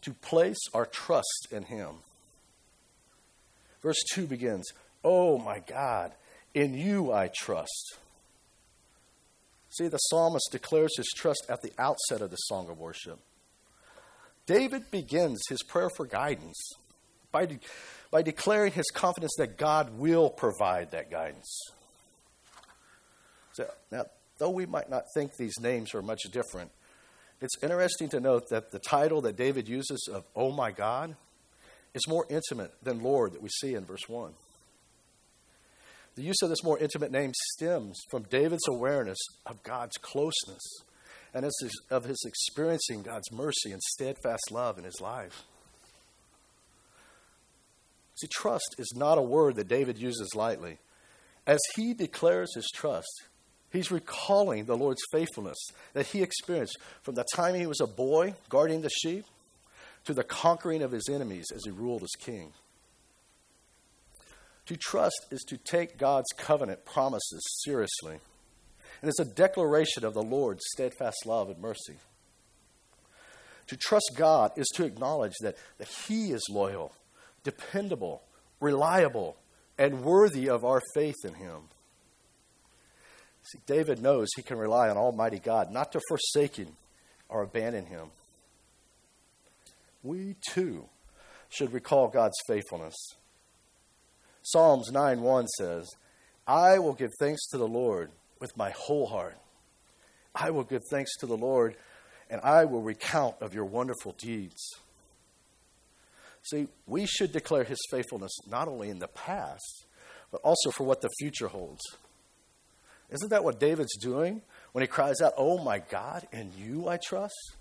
to 0.00 0.12
place 0.12 0.58
our 0.72 0.86
trust 0.86 1.48
in 1.50 1.64
Him. 1.64 1.96
Verse 3.82 4.02
2 4.14 4.26
begins, 4.26 4.70
Oh 5.04 5.38
my 5.38 5.60
God, 5.60 6.12
in 6.54 6.74
you 6.74 7.12
I 7.12 7.30
trust. 7.34 7.98
See, 9.70 9.88
the 9.88 9.98
psalmist 9.98 10.48
declares 10.50 10.96
his 10.96 11.12
trust 11.16 11.46
at 11.48 11.62
the 11.62 11.72
outset 11.78 12.20
of 12.20 12.30
the 12.30 12.36
song 12.36 12.68
of 12.68 12.78
worship. 12.78 13.20
David 14.46 14.90
begins 14.90 15.40
his 15.48 15.62
prayer 15.62 15.90
for 15.94 16.06
guidance 16.06 16.56
by, 17.30 17.46
de- 17.46 17.60
by 18.10 18.22
declaring 18.22 18.72
his 18.72 18.90
confidence 18.90 19.34
that 19.38 19.58
God 19.58 19.98
will 19.98 20.30
provide 20.30 20.90
that 20.92 21.10
guidance. 21.10 21.60
So, 23.52 23.66
now, 23.92 24.06
though 24.38 24.50
we 24.50 24.66
might 24.66 24.88
not 24.88 25.04
think 25.14 25.32
these 25.36 25.60
names 25.60 25.94
are 25.94 26.02
much 26.02 26.22
different, 26.32 26.70
it's 27.40 27.62
interesting 27.62 28.08
to 28.10 28.20
note 28.20 28.48
that 28.48 28.70
the 28.70 28.78
title 28.78 29.20
that 29.22 29.36
David 29.36 29.68
uses 29.68 30.08
of, 30.12 30.24
Oh 30.34 30.50
my 30.50 30.70
God, 30.72 31.14
is 31.94 32.08
more 32.08 32.26
intimate 32.28 32.72
than 32.82 33.02
Lord 33.02 33.32
that 33.32 33.42
we 33.42 33.48
see 33.48 33.74
in 33.74 33.84
verse 33.84 34.08
1. 34.08 34.32
The 36.16 36.22
use 36.22 36.42
of 36.42 36.48
this 36.48 36.64
more 36.64 36.78
intimate 36.78 37.12
name 37.12 37.32
stems 37.54 37.98
from 38.10 38.24
David's 38.24 38.66
awareness 38.68 39.18
of 39.46 39.62
God's 39.62 39.96
closeness 39.98 40.62
and 41.32 41.48
of 41.90 42.04
his 42.04 42.24
experiencing 42.26 43.02
God's 43.02 43.30
mercy 43.30 43.70
and 43.70 43.80
steadfast 43.82 44.50
love 44.50 44.78
in 44.78 44.84
his 44.84 45.00
life. 45.00 45.44
See, 48.16 48.26
trust 48.26 48.74
is 48.78 48.94
not 48.96 49.18
a 49.18 49.22
word 49.22 49.54
that 49.56 49.68
David 49.68 49.96
uses 49.96 50.34
lightly. 50.34 50.78
As 51.46 51.60
he 51.76 51.94
declares 51.94 52.52
his 52.54 52.68
trust, 52.74 53.22
he's 53.70 53.92
recalling 53.92 54.64
the 54.64 54.76
Lord's 54.76 55.04
faithfulness 55.12 55.58
that 55.92 56.06
he 56.06 56.22
experienced 56.22 56.78
from 57.02 57.14
the 57.14 57.24
time 57.36 57.54
he 57.54 57.66
was 57.66 57.80
a 57.80 57.86
boy 57.86 58.34
guarding 58.48 58.82
the 58.82 58.90
sheep 58.90 59.24
to 60.08 60.14
the 60.14 60.24
conquering 60.24 60.80
of 60.80 60.90
his 60.90 61.06
enemies 61.10 61.44
as 61.54 61.66
he 61.66 61.70
ruled 61.70 62.02
as 62.02 62.08
king. 62.18 62.54
To 64.64 64.74
trust 64.74 65.26
is 65.30 65.44
to 65.48 65.58
take 65.58 65.98
God's 65.98 66.32
covenant 66.34 66.86
promises 66.86 67.42
seriously, 67.62 68.18
and 69.02 69.10
it's 69.10 69.20
a 69.20 69.26
declaration 69.26 70.06
of 70.06 70.14
the 70.14 70.22
Lord's 70.22 70.64
steadfast 70.72 71.26
love 71.26 71.50
and 71.50 71.58
mercy. 71.58 71.96
To 73.66 73.76
trust 73.76 74.12
God 74.16 74.52
is 74.56 74.66
to 74.76 74.86
acknowledge 74.86 75.34
that, 75.42 75.56
that 75.76 75.88
He 76.08 76.32
is 76.32 76.42
loyal, 76.48 76.94
dependable, 77.44 78.22
reliable, 78.60 79.36
and 79.76 80.02
worthy 80.02 80.48
of 80.48 80.64
our 80.64 80.80
faith 80.94 81.22
in 81.22 81.34
Him. 81.34 81.64
See, 83.42 83.58
David 83.66 84.00
knows 84.00 84.28
he 84.34 84.42
can 84.42 84.56
rely 84.56 84.88
on 84.88 84.96
Almighty 84.96 85.38
God 85.38 85.70
not 85.70 85.92
to 85.92 86.00
forsake 86.08 86.56
Him 86.56 86.76
or 87.28 87.42
abandon 87.42 87.84
Him. 87.84 88.08
We 90.08 90.36
too 90.40 90.88
should 91.50 91.74
recall 91.74 92.08
God's 92.08 92.38
faithfulness 92.46 92.96
Psalms 94.40 94.90
9 94.90 95.20
1 95.20 95.46
says, 95.58 95.86
I 96.46 96.78
will 96.78 96.94
give 96.94 97.10
thanks 97.20 97.46
to 97.48 97.58
the 97.58 97.68
Lord 97.68 98.10
with 98.40 98.56
my 98.56 98.70
whole 98.70 99.06
heart. 99.06 99.36
I 100.34 100.48
will 100.48 100.64
give 100.64 100.80
thanks 100.90 101.14
to 101.18 101.26
the 101.26 101.36
Lord, 101.36 101.76
and 102.30 102.40
I 102.40 102.64
will 102.64 102.80
recount 102.80 103.34
of 103.42 103.52
your 103.52 103.66
wonderful 103.66 104.14
deeds. 104.16 104.66
See, 106.40 106.68
we 106.86 107.04
should 107.04 107.32
declare 107.32 107.64
his 107.64 107.78
faithfulness 107.90 108.32
not 108.48 108.66
only 108.66 108.88
in 108.88 109.00
the 109.00 109.08
past, 109.08 109.84
but 110.32 110.40
also 110.42 110.70
for 110.70 110.84
what 110.84 111.02
the 111.02 111.10
future 111.18 111.48
holds. 111.48 111.82
Isn't 113.10 113.28
that 113.28 113.44
what 113.44 113.60
David's 113.60 113.98
doing 113.98 114.40
when 114.72 114.80
he 114.80 114.88
cries 114.88 115.20
out, 115.20 115.34
Oh 115.36 115.62
my 115.62 115.80
God, 115.80 116.26
in 116.32 116.52
you 116.56 116.88
I 116.88 116.96
trust? 116.96 117.58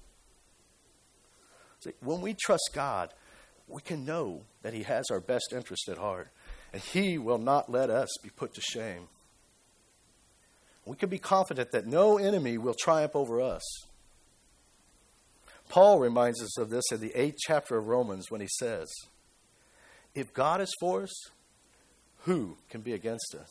When 2.01 2.21
we 2.21 2.33
trust 2.33 2.69
God, 2.73 3.13
we 3.67 3.81
can 3.81 4.05
know 4.05 4.43
that 4.61 4.73
he 4.73 4.83
has 4.83 5.05
our 5.11 5.19
best 5.19 5.53
interest 5.53 5.89
at 5.89 5.97
heart 5.97 6.31
and 6.73 6.81
He 6.81 7.17
will 7.17 7.37
not 7.37 7.71
let 7.71 7.89
us 7.89 8.09
be 8.21 8.29
put 8.29 8.53
to 8.55 8.61
shame. 8.61 9.07
We 10.85 10.95
can 10.95 11.09
be 11.09 11.19
confident 11.19 11.71
that 11.71 11.87
no 11.87 12.17
enemy 12.17 12.57
will 12.57 12.73
triumph 12.73 13.15
over 13.15 13.41
us. 13.41 13.63
Paul 15.69 15.99
reminds 15.99 16.41
us 16.41 16.57
of 16.57 16.69
this 16.69 16.85
in 16.91 17.01
the 17.01 17.13
eighth 17.13 17.37
chapter 17.45 17.77
of 17.77 17.87
Romans 17.87 18.31
when 18.31 18.39
he 18.39 18.47
says, 18.59 18.87
If 20.15 20.33
God 20.33 20.61
is 20.61 20.73
for 20.79 21.03
us, 21.03 21.13
who 22.19 22.57
can 22.69 22.81
be 22.81 22.93
against 22.93 23.35
us? 23.35 23.49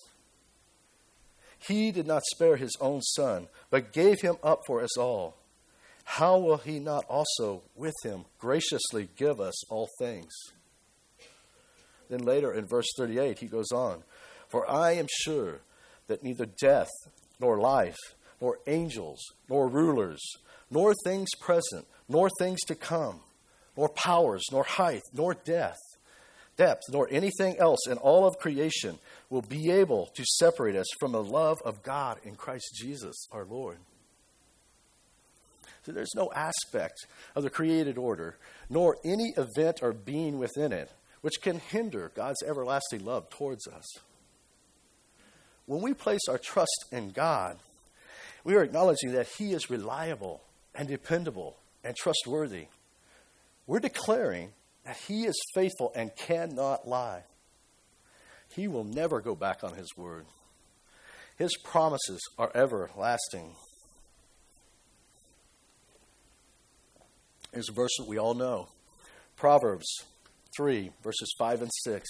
He 1.58 1.90
did 1.90 2.06
not 2.06 2.22
spare 2.32 2.56
his 2.56 2.74
own 2.80 3.02
son, 3.02 3.48
but 3.70 3.92
gave 3.92 4.20
him 4.20 4.36
up 4.42 4.60
for 4.66 4.82
us 4.82 4.96
all. 4.96 5.36
How 6.06 6.38
will 6.38 6.58
he 6.58 6.78
not 6.78 7.04
also 7.08 7.64
with 7.75 7.95
him 8.02 8.25
graciously 8.38 9.08
give 9.16 9.40
us 9.40 9.69
all 9.71 9.88
things? 9.99 10.32
Then 12.08 12.21
later 12.21 12.52
in 12.52 12.64
verse 12.64 12.86
38, 12.97 13.40
he 13.40 13.47
goes 13.47 13.71
on 13.73 14.04
For 14.49 14.71
I 14.71 14.92
am 14.92 15.08
sure 15.10 15.60
that 16.06 16.23
neither 16.23 16.47
death, 16.47 16.88
nor 17.40 17.58
life, 17.58 17.99
nor 18.40 18.60
angels, 18.69 19.21
nor 19.50 19.69
rulers, 19.69 20.23
nor 20.71 20.95
things 21.04 21.28
present, 21.40 21.86
nor 22.08 22.30
things 22.38 22.60
to 22.69 22.76
come, 22.76 23.21
nor 23.76 23.88
powers, 23.88 24.45
nor 24.52 24.62
height, 24.62 25.02
nor 25.12 25.34
death, 25.34 25.76
depth, 26.56 26.82
nor 26.90 27.08
anything 27.10 27.58
else 27.58 27.86
in 27.88 27.99
all 27.99 28.26
of 28.26 28.38
creation 28.38 29.00
will 29.28 29.42
be 29.42 29.71
able 29.73 30.06
to 30.14 30.25
separate 30.38 30.76
us 30.76 30.86
from 31.00 31.12
the 31.12 31.23
love 31.23 31.58
of 31.64 31.82
God 31.82 32.19
in 32.23 32.36
Christ 32.36 32.75
Jesus 32.76 33.26
our 33.32 33.45
Lord. 33.45 33.78
So 35.86 35.92
there's 35.92 36.16
no 36.16 36.32
aspect 36.34 37.06
of 37.36 37.44
the 37.44 37.50
created 37.50 37.96
order, 37.96 38.36
nor 38.68 38.99
any 39.04 39.34
event 39.36 39.78
or 39.82 39.92
being 39.92 40.38
within 40.38 40.72
it 40.72 40.90
which 41.26 41.40
can 41.40 41.58
hinder 41.58 42.12
God's 42.14 42.42
everlasting 42.44 43.04
love 43.04 43.28
towards 43.30 43.66
us. 43.66 43.84
When 45.66 45.82
we 45.82 45.92
place 45.92 46.20
our 46.28 46.38
trust 46.38 46.84
in 46.92 47.10
God, 47.10 47.58
we 48.44 48.54
are 48.54 48.62
acknowledging 48.62 49.10
that 49.12 49.26
He 49.36 49.52
is 49.52 49.68
reliable 49.68 50.42
and 50.72 50.86
dependable 50.86 51.56
and 51.82 51.96
trustworthy. 51.96 52.66
We're 53.66 53.80
declaring 53.80 54.52
that 54.84 54.96
He 55.08 55.25
is 55.25 55.34
faithful 55.52 55.90
and 55.96 56.14
cannot 56.14 56.86
lie. 56.86 57.25
He 58.54 58.68
will 58.68 58.84
never 58.84 59.20
go 59.20 59.34
back 59.34 59.64
on 59.64 59.75
His 59.75 59.96
word. 59.96 60.26
His 61.36 61.56
promises 61.64 62.20
are 62.38 62.52
everlasting. 62.54 63.56
Here's 67.56 67.71
a 67.71 67.73
verse 67.73 67.97
that 67.97 68.06
we 68.06 68.19
all 68.19 68.34
know 68.34 68.69
Proverbs 69.34 69.86
3, 70.58 70.90
verses 71.02 71.34
5 71.38 71.62
and 71.62 71.71
6. 71.84 72.06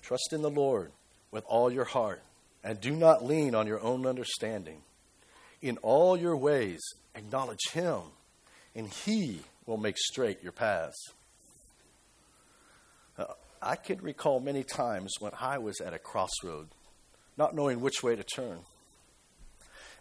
Trust 0.00 0.32
in 0.32 0.40
the 0.40 0.48
Lord 0.48 0.92
with 1.30 1.44
all 1.46 1.70
your 1.70 1.84
heart, 1.84 2.22
and 2.64 2.80
do 2.80 2.92
not 2.92 3.22
lean 3.22 3.54
on 3.54 3.66
your 3.66 3.82
own 3.82 4.06
understanding. 4.06 4.80
In 5.60 5.76
all 5.82 6.16
your 6.16 6.38
ways, 6.38 6.80
acknowledge 7.14 7.68
Him, 7.72 8.00
and 8.74 8.88
He 8.88 9.40
will 9.66 9.76
make 9.76 9.98
straight 9.98 10.42
your 10.42 10.52
paths. 10.52 11.12
Uh, 13.18 13.24
I 13.60 13.76
can 13.76 14.00
recall 14.00 14.40
many 14.40 14.64
times 14.64 15.16
when 15.20 15.32
I 15.38 15.58
was 15.58 15.82
at 15.82 15.92
a 15.92 15.98
crossroad, 15.98 16.68
not 17.36 17.54
knowing 17.54 17.82
which 17.82 18.02
way 18.02 18.16
to 18.16 18.24
turn. 18.24 18.60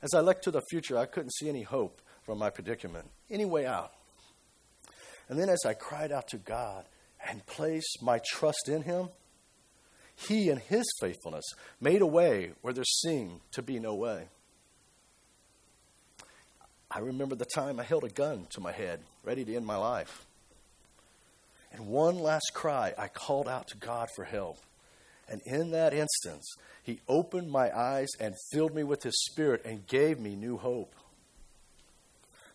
As 0.01 0.13
I 0.13 0.21
looked 0.21 0.45
to 0.45 0.51
the 0.51 0.63
future, 0.69 0.97
I 0.97 1.07
couldn't 1.07 1.33
see 1.33 1.49
any 1.49 1.63
hope 1.63 2.01
from 2.23 2.37
my 2.37 2.49
predicament, 2.49 3.09
any 3.29 3.43
way 3.43 3.65
out. 3.65 3.91
And 5.29 5.39
then 5.39 5.49
as 5.49 5.63
I 5.65 5.73
cried 5.73 6.11
out 6.11 6.27
to 6.29 6.37
God, 6.37 6.85
and 7.27 7.45
placed 7.45 8.01
my 8.01 8.19
trust 8.25 8.69
in 8.69 8.83
him, 8.83 9.09
he 10.15 10.49
and 10.49 10.59
his 10.59 10.85
faithfulness 10.99 11.45
made 11.79 12.01
a 12.01 12.07
way 12.07 12.51
where 12.61 12.73
there 12.73 12.83
seemed 12.83 13.39
to 13.51 13.61
be 13.61 13.79
no 13.79 13.95
way. 13.95 14.27
I 16.91 16.99
remember 16.99 17.35
the 17.35 17.45
time 17.45 17.79
I 17.79 17.83
held 17.83 18.03
a 18.03 18.09
gun 18.09 18.47
to 18.51 18.61
my 18.61 18.71
head, 18.71 19.01
ready 19.23 19.45
to 19.45 19.55
end 19.55 19.65
my 19.65 19.77
life. 19.77 20.25
And 21.71 21.87
one 21.87 22.17
last 22.17 22.51
cry, 22.53 22.93
I 22.97 23.07
called 23.07 23.47
out 23.47 23.67
to 23.67 23.77
God 23.77 24.09
for 24.15 24.25
help. 24.25 24.57
And 25.29 25.41
in 25.45 25.71
that 25.71 25.93
instance, 25.93 26.45
He 26.81 26.99
opened 27.07 27.51
my 27.51 27.71
eyes 27.77 28.07
and 28.19 28.33
filled 28.51 28.73
me 28.73 28.83
with 28.83 29.03
His 29.03 29.23
Spirit 29.25 29.61
and 29.63 29.85
gave 29.85 30.19
me 30.19 30.35
new 30.35 30.57
hope. 30.57 30.95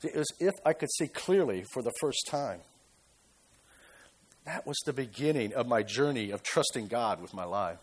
It 0.05 0.17
was 0.17 0.33
if 0.41 0.55
I 0.65 0.73
could 0.73 0.91
see 0.99 1.09
clearly 1.09 1.65
for 1.73 1.83
the 1.83 1.93
first 2.01 2.27
time. 2.29 2.61
That 4.45 4.67
was 4.67 4.77
the 4.85 4.93
beginning 4.93 5.55
of 5.55 5.67
my 5.67 5.83
journey 5.83 6.31
of 6.31 6.43
trusting 6.43 6.89
God 6.89 7.23
with 7.23 7.33
my 7.33 7.45
life. 7.45 7.79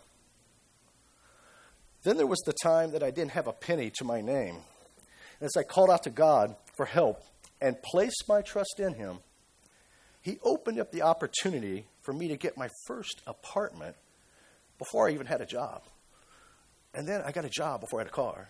Then 2.03 2.17
there 2.17 2.27
was 2.27 2.41
the 2.45 2.53
time 2.53 2.91
that 2.91 3.03
I 3.03 3.11
didn't 3.11 3.31
have 3.31 3.47
a 3.47 3.53
penny 3.53 3.91
to 3.95 4.03
my 4.03 4.21
name. 4.21 4.55
And 5.39 5.47
as 5.47 5.57
I 5.57 5.63
called 5.63 5.89
out 5.89 6.03
to 6.03 6.09
God 6.09 6.55
for 6.75 6.85
help 6.85 7.23
and 7.59 7.81
placed 7.81 8.25
my 8.27 8.41
trust 8.41 8.79
in 8.79 8.93
Him, 8.93 9.19
He 10.21 10.39
opened 10.43 10.79
up 10.79 10.91
the 10.91 11.01
opportunity 11.01 11.85
for 12.01 12.13
me 12.13 12.27
to 12.27 12.37
get 12.37 12.57
my 12.57 12.69
first 12.85 13.21
apartment 13.25 13.95
before 14.77 15.07
I 15.07 15.13
even 15.13 15.27
had 15.27 15.41
a 15.41 15.45
job. 15.45 15.83
And 16.93 17.07
then 17.07 17.21
I 17.21 17.31
got 17.31 17.45
a 17.45 17.49
job 17.49 17.81
before 17.81 17.99
I 17.99 18.03
had 18.03 18.07
a 18.07 18.13
car. 18.13 18.49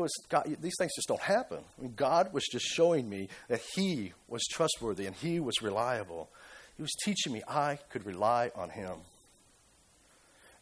It 0.00 0.02
was 0.02 0.12
God, 0.28 0.56
these 0.60 0.74
things 0.78 0.94
just 0.94 1.08
don't 1.08 1.20
happen. 1.20 1.58
I 1.78 1.82
mean, 1.82 1.92
God 1.94 2.32
was 2.32 2.46
just 2.50 2.64
showing 2.64 3.08
me 3.08 3.28
that 3.48 3.60
He 3.74 4.12
was 4.28 4.42
trustworthy 4.50 5.06
and 5.06 5.14
He 5.14 5.40
was 5.40 5.62
reliable. 5.62 6.30
He 6.76 6.82
was 6.82 6.94
teaching 7.04 7.32
me 7.32 7.42
I 7.46 7.78
could 7.90 8.06
rely 8.06 8.50
on 8.54 8.70
Him. 8.70 8.94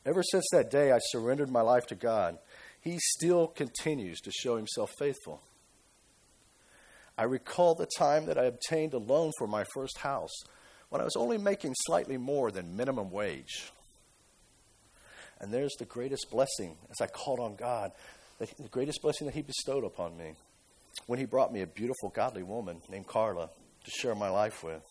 Ever 0.05 0.22
since 0.22 0.44
that 0.53 0.70
day 0.70 0.90
I 0.90 0.98
surrendered 1.11 1.51
my 1.51 1.61
life 1.61 1.87
to 1.87 1.94
God, 1.94 2.38
He 2.81 2.98
still 2.98 3.46
continues 3.46 4.20
to 4.20 4.33
show 4.33 4.57
Himself 4.57 4.90
faithful. 4.98 5.40
I 7.16 7.24
recall 7.24 7.74
the 7.74 7.88
time 7.98 8.27
that 8.27 8.38
I 8.38 8.44
obtained 8.44 8.94
a 8.94 8.98
loan 8.98 9.33
for 9.38 9.46
my 9.46 9.64
first 9.74 9.98
house 9.98 10.35
when 10.88 11.01
I 11.01 11.05
was 11.05 11.16
only 11.16 11.38
making 11.38 11.74
slightly 11.87 12.16
more 12.16 12.51
than 12.51 12.77
minimum 12.77 13.11
wage. 13.11 13.70
And 15.40 15.53
there's 15.53 15.74
the 15.79 15.85
greatest 15.85 16.31
blessing 16.31 16.77
as 16.90 17.01
I 17.01 17.07
called 17.07 17.38
on 17.40 17.55
God 17.55 17.92
the 18.38 18.68
greatest 18.70 19.03
blessing 19.03 19.27
that 19.27 19.35
He 19.35 19.42
bestowed 19.42 19.85
upon 19.85 20.16
me 20.16 20.35
when 21.07 21.18
He 21.18 21.24
brought 21.24 21.53
me 21.53 21.62
a 21.62 21.66
beautiful, 21.66 22.11
godly 22.11 22.42
woman 22.42 22.81
named 22.88 23.07
Carla 23.07 23.51
to 23.85 23.90
share 23.90 24.14
my 24.14 24.29
life 24.29 24.62
with. 24.62 24.83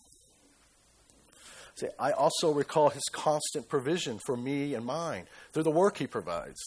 See, 1.76 1.88
I 2.00 2.12
also 2.12 2.52
recall 2.52 2.90
His 2.90 3.04
constant 3.12 3.70
provision 3.70 4.20
for 4.26 4.36
me 4.36 4.74
and 4.74 4.86
mine 4.86 5.26
through 5.54 5.64
the 5.64 5.72
work 5.72 5.98
He 5.98 6.08
provides. 6.08 6.62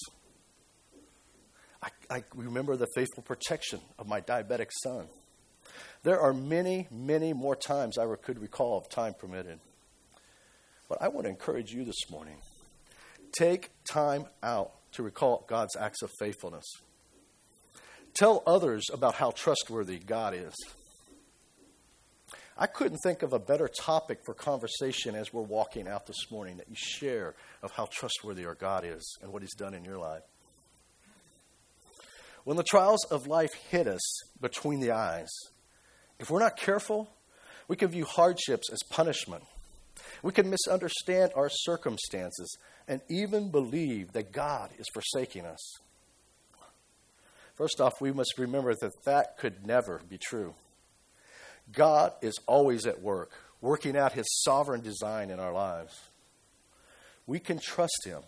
I, 1.82 1.88
I 2.10 2.24
remember 2.34 2.76
the 2.76 2.88
faithful 2.94 3.22
protection 3.22 3.80
of 3.98 4.06
my 4.06 4.20
diabetic 4.20 4.68
son. 4.82 5.06
There 6.02 6.20
are 6.20 6.32
many, 6.32 6.88
many 6.90 7.32
more 7.32 7.56
times 7.56 7.98
I 7.98 8.06
could 8.22 8.38
recall 8.38 8.80
if 8.80 8.88
time 8.88 9.14
permitted. 9.14 9.60
But 10.88 11.02
I 11.02 11.08
want 11.08 11.24
to 11.24 11.30
encourage 11.30 11.72
you 11.72 11.84
this 11.84 12.10
morning 12.10 12.36
take 13.32 13.70
time 13.84 14.26
out 14.42 14.72
to 14.92 15.02
recall 15.02 15.44
God's 15.46 15.76
acts 15.76 16.02
of 16.02 16.10
faithfulness. 16.18 16.64
Tell 18.14 18.42
others 18.46 18.86
about 18.92 19.14
how 19.14 19.30
trustworthy 19.30 19.98
God 19.98 20.34
is. 20.34 20.54
I 22.58 22.66
couldn't 22.66 22.98
think 23.02 23.22
of 23.22 23.32
a 23.32 23.38
better 23.38 23.68
topic 23.68 24.18
for 24.24 24.34
conversation 24.34 25.14
as 25.14 25.32
we're 25.32 25.42
walking 25.42 25.88
out 25.88 26.06
this 26.06 26.30
morning 26.30 26.58
that 26.58 26.68
you 26.68 26.76
share 26.76 27.34
of 27.62 27.70
how 27.72 27.88
trustworthy 27.90 28.44
our 28.44 28.54
God 28.54 28.84
is 28.84 29.18
and 29.22 29.32
what 29.32 29.40
He's 29.40 29.54
done 29.54 29.72
in 29.72 29.84
your 29.84 29.96
life. 29.96 30.22
When 32.44 32.56
the 32.56 32.62
trials 32.62 33.04
of 33.10 33.26
life 33.26 33.52
hit 33.70 33.86
us 33.86 34.02
between 34.40 34.80
the 34.80 34.90
eyes, 34.90 35.30
if 36.18 36.30
we're 36.30 36.40
not 36.40 36.58
careful, 36.58 37.10
we 37.66 37.76
can 37.76 37.88
view 37.88 38.04
hardships 38.04 38.70
as 38.70 38.80
punishment. 38.90 39.44
We 40.22 40.32
can 40.32 40.50
misunderstand 40.50 41.32
our 41.34 41.48
circumstances 41.48 42.58
and 42.88 43.00
even 43.08 43.50
believe 43.50 44.12
that 44.12 44.32
God 44.32 44.70
is 44.78 44.86
forsaking 44.92 45.46
us. 45.46 45.60
First 47.54 47.80
off, 47.80 48.00
we 48.00 48.12
must 48.12 48.38
remember 48.38 48.74
that 48.74 49.04
that 49.04 49.36
could 49.38 49.66
never 49.66 50.00
be 50.08 50.18
true. 50.18 50.54
God 51.72 52.12
is 52.22 52.38
always 52.46 52.86
at 52.86 53.02
work, 53.02 53.30
working 53.60 53.96
out 53.96 54.12
his 54.12 54.26
sovereign 54.42 54.80
design 54.80 55.30
in 55.30 55.38
our 55.38 55.52
lives. 55.52 56.00
We 57.26 57.38
can 57.38 57.58
trust 57.58 58.04
him. 58.04 58.22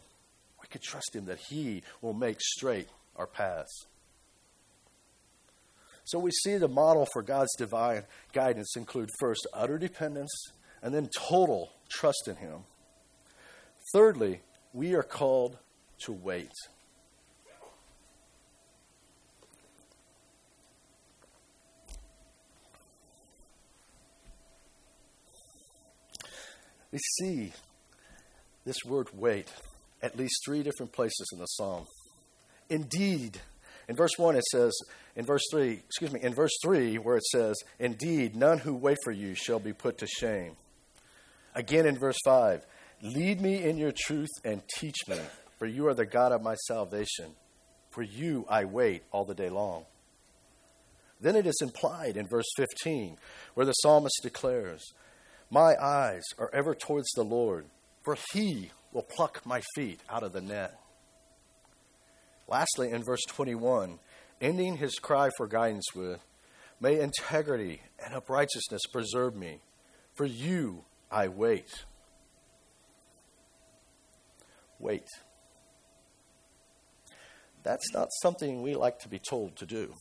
We 0.60 0.68
can 0.68 0.80
trust 0.82 1.14
him 1.14 1.24
that 1.26 1.38
he 1.48 1.82
will 2.02 2.12
make 2.12 2.40
straight 2.40 2.88
our 3.16 3.26
paths. 3.26 3.86
So 6.04 6.18
we 6.18 6.30
see 6.30 6.56
the 6.56 6.68
model 6.68 7.06
for 7.12 7.22
God's 7.22 7.54
divine 7.56 8.04
guidance 8.32 8.76
include 8.76 9.08
first 9.18 9.46
utter 9.54 9.78
dependence 9.78 10.32
and 10.82 10.92
then 10.94 11.08
total 11.16 11.72
trust 11.88 12.28
in 12.28 12.36
Him. 12.36 12.64
Thirdly, 13.92 14.40
we 14.72 14.94
are 14.94 15.02
called 15.02 15.58
to 16.04 16.12
wait. 16.12 16.52
We 26.90 26.98
see 27.18 27.52
this 28.64 28.76
word 28.86 29.08
wait 29.14 29.52
at 30.02 30.16
least 30.16 30.42
three 30.44 30.62
different 30.62 30.92
places 30.92 31.28
in 31.32 31.38
the 31.38 31.46
psalm. 31.46 31.86
Indeed, 32.68 33.40
in 33.88 33.96
verse 33.96 34.12
1 34.16 34.36
it 34.36 34.44
says, 34.44 34.72
in 35.16 35.24
verse 35.24 35.42
3, 35.50 35.72
excuse 35.72 36.12
me, 36.12 36.20
in 36.22 36.34
verse 36.34 36.52
3 36.62 36.96
where 36.96 37.16
it 37.16 37.24
says, 37.24 37.56
Indeed, 37.78 38.36
none 38.36 38.58
who 38.58 38.74
wait 38.74 38.98
for 39.04 39.12
you 39.12 39.34
shall 39.34 39.58
be 39.58 39.72
put 39.72 39.98
to 39.98 40.06
shame. 40.06 40.56
Again 41.54 41.86
in 41.86 41.98
verse 41.98 42.18
5, 42.24 42.64
Lead 43.02 43.40
me 43.40 43.64
in 43.64 43.76
your 43.76 43.92
truth 43.92 44.30
and 44.44 44.62
teach 44.78 45.08
me, 45.08 45.18
for 45.58 45.66
you 45.66 45.88
are 45.88 45.94
the 45.94 46.06
God 46.06 46.30
of 46.30 46.40
my 46.40 46.54
salvation. 46.54 47.34
For 47.90 48.02
you 48.02 48.46
I 48.48 48.64
wait 48.64 49.02
all 49.10 49.24
the 49.24 49.34
day 49.34 49.50
long. 49.50 49.86
Then 51.20 51.34
it 51.34 51.44
is 51.44 51.60
implied 51.60 52.16
in 52.16 52.28
verse 52.28 52.46
15, 52.56 53.18
where 53.54 53.66
the 53.66 53.72
psalmist 53.72 54.20
declares, 54.22 54.84
My 55.50 55.74
eyes 55.76 56.22
are 56.38 56.50
ever 56.52 56.76
towards 56.76 57.10
the 57.14 57.24
Lord, 57.24 57.66
for 58.04 58.16
he 58.32 58.70
will 58.92 59.02
pluck 59.02 59.44
my 59.44 59.62
feet 59.74 60.00
out 60.08 60.22
of 60.22 60.32
the 60.32 60.40
net. 60.40 60.78
Lastly, 62.46 62.90
in 62.90 63.02
verse 63.02 63.22
21, 63.26 63.98
ending 64.40 64.76
his 64.76 64.94
cry 65.00 65.30
for 65.36 65.48
guidance 65.48 65.86
with, 65.94 66.20
May 66.80 67.00
integrity 67.00 67.82
and 68.04 68.14
uprightness 68.14 68.64
preserve 68.92 69.34
me, 69.36 69.58
for 70.14 70.24
you 70.24 70.84
I 71.10 71.28
wait. 71.28 71.84
Wait. 74.82 75.06
That's 77.62 77.94
not 77.94 78.08
something 78.20 78.62
we 78.62 78.74
like 78.74 78.98
to 79.00 79.08
be 79.08 79.20
told 79.20 79.56
to 79.56 79.66
do. 79.66 79.94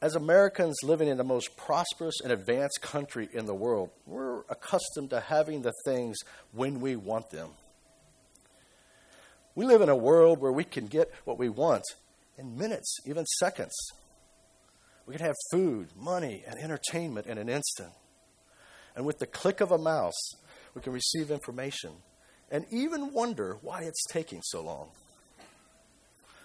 As 0.00 0.14
Americans 0.14 0.78
living 0.82 1.08
in 1.08 1.18
the 1.18 1.24
most 1.24 1.56
prosperous 1.56 2.20
and 2.22 2.32
advanced 2.32 2.80
country 2.80 3.28
in 3.32 3.44
the 3.44 3.54
world, 3.54 3.90
we're 4.06 4.40
accustomed 4.48 5.10
to 5.10 5.20
having 5.20 5.60
the 5.60 5.74
things 5.84 6.16
when 6.52 6.80
we 6.80 6.96
want 6.96 7.30
them. 7.30 7.50
We 9.54 9.66
live 9.66 9.82
in 9.82 9.88
a 9.90 9.96
world 9.96 10.40
where 10.40 10.52
we 10.52 10.64
can 10.64 10.86
get 10.86 11.12
what 11.24 11.38
we 11.38 11.50
want 11.50 11.82
in 12.38 12.56
minutes, 12.56 12.96
even 13.04 13.26
seconds. 13.26 13.74
We 15.04 15.16
can 15.16 15.26
have 15.26 15.34
food, 15.50 15.88
money, 15.98 16.44
and 16.46 16.58
entertainment 16.58 17.26
in 17.26 17.36
an 17.36 17.48
instant. 17.48 17.92
And 18.96 19.04
with 19.04 19.18
the 19.18 19.26
click 19.26 19.60
of 19.60 19.72
a 19.72 19.78
mouse, 19.78 20.30
we 20.74 20.80
can 20.80 20.92
receive 20.92 21.30
information 21.30 21.90
and 22.50 22.64
even 22.70 23.12
wonder 23.12 23.58
why 23.62 23.82
it's 23.82 24.04
taking 24.10 24.40
so 24.42 24.62
long. 24.62 24.88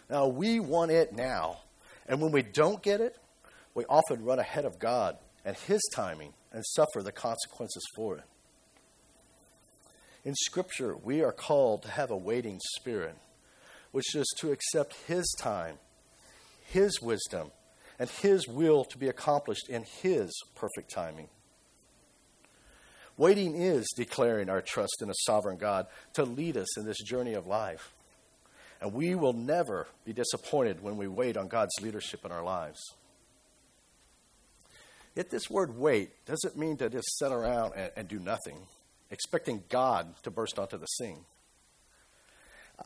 Now, 0.10 0.28
we 0.28 0.60
want 0.60 0.92
it 0.92 1.14
now. 1.14 1.60
And 2.08 2.22
when 2.22 2.32
we 2.32 2.42
don't 2.42 2.84
get 2.84 3.00
it, 3.00 3.18
we 3.74 3.86
often 3.86 4.24
run 4.24 4.40
ahead 4.40 4.66
of 4.66 4.80
God 4.80 5.18
and 5.46 5.56
His 5.56 5.82
timing 5.94 6.34
and 6.52 6.64
suffer 6.66 7.02
the 7.02 7.12
consequences 7.12 7.84
for 7.96 8.18
it. 8.18 8.24
In 10.26 10.36
Scripture, 10.36 10.96
we 10.96 11.22
are 11.22 11.32
called 11.32 11.84
to 11.84 11.92
have 11.92 12.12
a 12.12 12.18
waiting 12.18 12.60
spirit, 12.76 13.16
which 13.92 14.16
is 14.16 14.26
to 14.40 14.52
accept 14.52 14.96
His 15.08 15.26
time, 15.40 15.78
His 16.66 17.02
wisdom, 17.02 17.52
and 18.00 18.10
His 18.10 18.48
will 18.48 18.86
to 18.86 18.98
be 18.98 19.08
accomplished 19.08 19.70
in 19.70 19.84
His 19.84 20.32
perfect 20.56 20.92
timing. 20.92 21.30
Waiting 23.18 23.56
is 23.56 23.88
declaring 23.96 24.50
our 24.50 24.62
trust 24.62 25.02
in 25.02 25.10
a 25.10 25.16
sovereign 25.26 25.58
God 25.58 25.88
to 26.14 26.24
lead 26.24 26.58
us 26.58 26.78
in 26.78 26.86
this 26.86 27.02
journey 27.02 27.34
of 27.34 27.46
life. 27.46 27.94
And 28.82 28.94
we 28.94 29.16
will 29.16 29.34
never 29.34 29.88
be 30.04 30.14
disappointed 30.14 30.82
when 30.82 30.98
we 30.98 31.08
wait 31.08 31.38
on 31.38 31.48
God's 31.48 31.74
leadership 31.82 32.26
in 32.26 32.32
our 32.32 32.44
lives. 32.44 32.82
Yet, 35.16 35.30
this 35.30 35.50
word 35.50 35.78
wait 35.78 36.10
doesn't 36.26 36.58
mean 36.58 36.78
to 36.78 36.90
just 36.90 37.20
sit 37.20 37.32
around 37.32 37.74
and, 37.76 37.92
and 37.96 38.08
do 38.08 38.20
nothing 38.20 38.66
expecting 39.14 39.64
God 39.70 40.16
to 40.24 40.32
burst 40.32 40.58
onto 40.58 40.78
the 40.78 40.88
scene. 40.88 41.24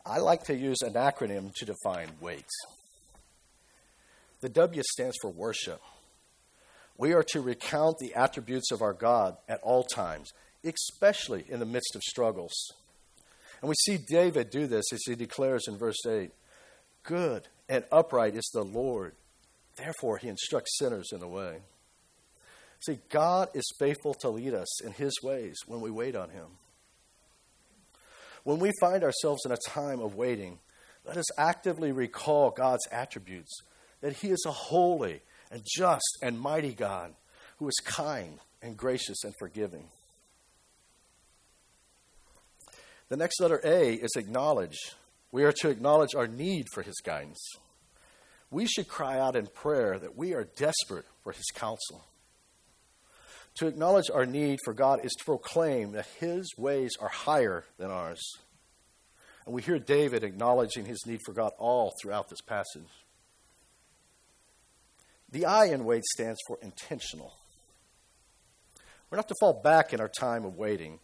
I 0.06 0.20
like 0.20 0.44
to 0.46 0.56
use 0.56 0.82
an 0.82 0.94
acronym 0.94 1.54
to 1.56 1.66
define 1.66 2.10
wait. 2.20 2.46
The 4.42 4.50
W 4.50 4.84
stands 4.84 5.16
for 5.22 5.32
worship. 5.32 5.82
We 6.98 7.14
are 7.14 7.24
to 7.30 7.42
recount 7.42 8.00
the 8.00 8.16
attributes 8.16 8.72
of 8.72 8.82
our 8.82 8.94
God 8.94 9.38
at 9.48 9.60
all 9.62 9.84
times, 9.84 10.32
especially 10.64 11.46
in 11.48 11.60
the 11.60 11.66
midst 11.66 11.96
of 11.96 12.02
struggles. 12.02 12.54
And 13.62 13.70
we 13.70 13.76
see 13.86 13.98
David 13.98 14.50
do 14.50 14.68
this 14.68 14.86
as 14.92 15.02
he 15.06 15.16
declares 15.16 15.68
in 15.68 15.78
verse 15.78 16.06
8 16.06 16.32
Good 17.04 17.48
and 17.70 17.86
upright 17.92 18.36
is 18.36 18.50
the 18.54 18.64
Lord, 18.64 19.14
therefore 19.78 20.18
he 20.18 20.28
instructs 20.28 20.78
sinners 20.78 21.10
in 21.12 21.20
the 21.20 21.28
way. 21.28 21.60
See, 22.86 23.00
God 23.10 23.50
is 23.54 23.64
faithful 23.80 24.14
to 24.16 24.30
lead 24.30 24.54
us 24.54 24.84
in 24.84 24.94
His 24.94 25.14
ways 25.24 25.58
when 25.66 25.82
we 25.82 25.90
wait 25.90 26.16
on 26.16 26.30
Him. 26.30 26.46
When 28.44 28.60
we 28.60 28.72
find 28.80 29.04
ourselves 29.04 29.46
in 29.46 29.52
a 29.52 29.58
time 29.70 30.00
of 30.00 30.16
waiting, 30.16 30.60
let 31.04 31.18
us 31.18 31.40
actively 31.40 31.92
recall 31.92 32.52
God's 32.52 32.88
attributes 32.92 33.52
that 34.02 34.18
He 34.18 34.30
is 34.30 34.44
a 34.46 34.52
holy 34.52 35.22
and 35.52 35.64
just 35.66 36.18
and 36.22 36.40
mighty 36.40 36.74
God 36.74 37.14
who 37.58 37.68
is 37.68 37.80
kind 37.84 38.40
and 38.62 38.78
gracious 38.78 39.24
and 39.24 39.34
forgiving. 39.40 39.88
The 43.10 43.18
next 43.18 43.40
letter 43.40 43.62
A 43.64 43.94
is 43.94 44.12
acknowledge. 44.16 44.78
We 45.32 45.44
are 45.44 45.54
to 45.54 45.70
acknowledge 45.70 46.16
our 46.16 46.28
need 46.28 46.66
for 46.74 46.82
His 46.82 47.00
guidance. 47.04 47.42
We 48.52 48.66
should 48.66 48.88
cry 48.88 49.20
out 49.20 49.36
in 49.36 49.48
prayer 49.48 49.98
that 50.00 50.18
we 50.18 50.34
are 50.34 50.48
desperate 50.58 51.06
for 51.24 51.32
His 51.32 51.50
counsel. 51.54 52.06
To 53.56 53.68
acknowledge 53.68 54.12
our 54.14 54.26
need 54.26 54.60
for 54.64 54.74
God 54.74 55.04
is 55.04 55.14
to 55.14 55.26
proclaim 55.26 55.94
that 55.94 56.08
His 56.20 56.54
ways 56.58 56.92
are 57.00 57.10
higher 57.10 57.66
than 57.78 57.90
ours. 57.90 58.22
And 59.48 59.56
we 59.56 59.62
hear 59.62 59.80
David 59.80 60.26
acknowledging 60.26 60.86
his 60.86 61.06
need 61.08 61.22
for 61.26 61.32
God 61.32 61.54
all 61.58 61.94
throughout 62.02 62.30
this 62.30 62.42
passage. 62.42 62.90
The 65.30 65.46
I 65.46 65.66
in 65.66 65.84
wait 65.84 66.06
stands 66.06 66.40
for 66.48 66.58
intentional. 66.62 67.34
We're 69.10 69.18
not 69.18 69.28
to 69.28 69.36
fall 69.40 69.62
back 69.62 69.94
in 69.94 70.02
our 70.02 70.10
time 70.10 70.46
of 70.46 70.58
waiting. 70.58 71.00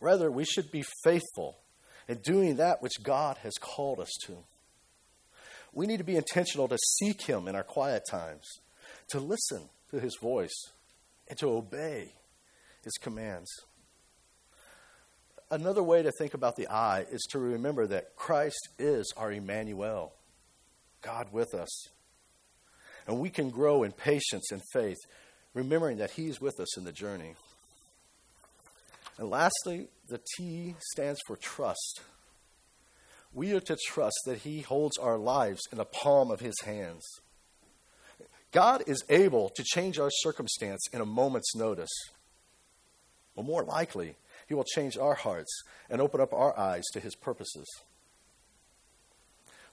Rather, 0.00 0.30
we 0.30 0.44
should 0.44 0.70
be 0.70 0.84
faithful 1.04 1.58
in 2.06 2.18
doing 2.18 2.56
that 2.56 2.82
which 2.82 3.02
God 3.02 3.38
has 3.42 3.54
called 3.60 4.00
us 4.00 4.10
to. 4.26 4.38
We 5.72 5.86
need 5.86 5.98
to 5.98 6.04
be 6.04 6.16
intentional 6.16 6.68
to 6.68 6.78
seek 6.98 7.22
Him 7.22 7.46
in 7.46 7.54
our 7.54 7.62
quiet 7.62 8.02
times, 8.10 8.46
to 9.10 9.20
listen 9.20 9.68
to 9.90 10.00
His 10.00 10.16
voice, 10.20 10.56
and 11.28 11.38
to 11.38 11.50
obey 11.50 12.14
His 12.84 12.94
commands. 12.94 13.50
Another 15.50 15.82
way 15.82 16.02
to 16.02 16.12
think 16.12 16.34
about 16.34 16.56
the 16.56 16.68
I 16.68 17.06
is 17.10 17.26
to 17.30 17.38
remember 17.38 17.86
that 17.86 18.16
Christ 18.16 18.68
is 18.78 19.12
our 19.16 19.32
Emmanuel, 19.32 20.12
God 21.00 21.28
with 21.32 21.54
us. 21.54 21.88
And 23.08 23.18
we 23.18 23.30
can 23.30 23.48
grow 23.48 23.82
in 23.82 23.92
patience 23.92 24.52
and 24.52 24.60
faith, 24.72 24.98
remembering 25.54 25.96
that 25.96 26.12
He's 26.12 26.40
with 26.40 26.60
us 26.60 26.76
in 26.76 26.84
the 26.84 26.92
journey. 26.92 27.34
And 29.16 29.30
lastly, 29.30 29.88
the 30.08 30.20
T 30.36 30.76
stands 30.92 31.18
for 31.26 31.36
trust. 31.36 32.02
We 33.32 33.52
are 33.52 33.60
to 33.60 33.78
trust 33.88 34.18
that 34.26 34.40
He 34.40 34.60
holds 34.60 34.98
our 34.98 35.16
lives 35.16 35.62
in 35.72 35.78
the 35.78 35.86
palm 35.86 36.30
of 36.30 36.40
His 36.40 36.60
hands. 36.64 37.02
God 38.52 38.84
is 38.86 39.02
able 39.08 39.50
to 39.56 39.64
change 39.64 39.98
our 39.98 40.10
circumstance 40.10 40.86
in 40.92 41.00
a 41.00 41.06
moment's 41.06 41.56
notice. 41.56 41.90
Well, 43.34 43.46
more 43.46 43.64
likely, 43.64 44.16
He 44.48 44.54
will 44.54 44.64
change 44.64 44.98
our 44.98 45.14
hearts 45.14 45.62
and 45.88 46.02
open 46.02 46.20
up 46.20 46.34
our 46.34 46.58
eyes 46.58 46.84
to 46.92 47.00
His 47.00 47.14
purposes. 47.14 47.66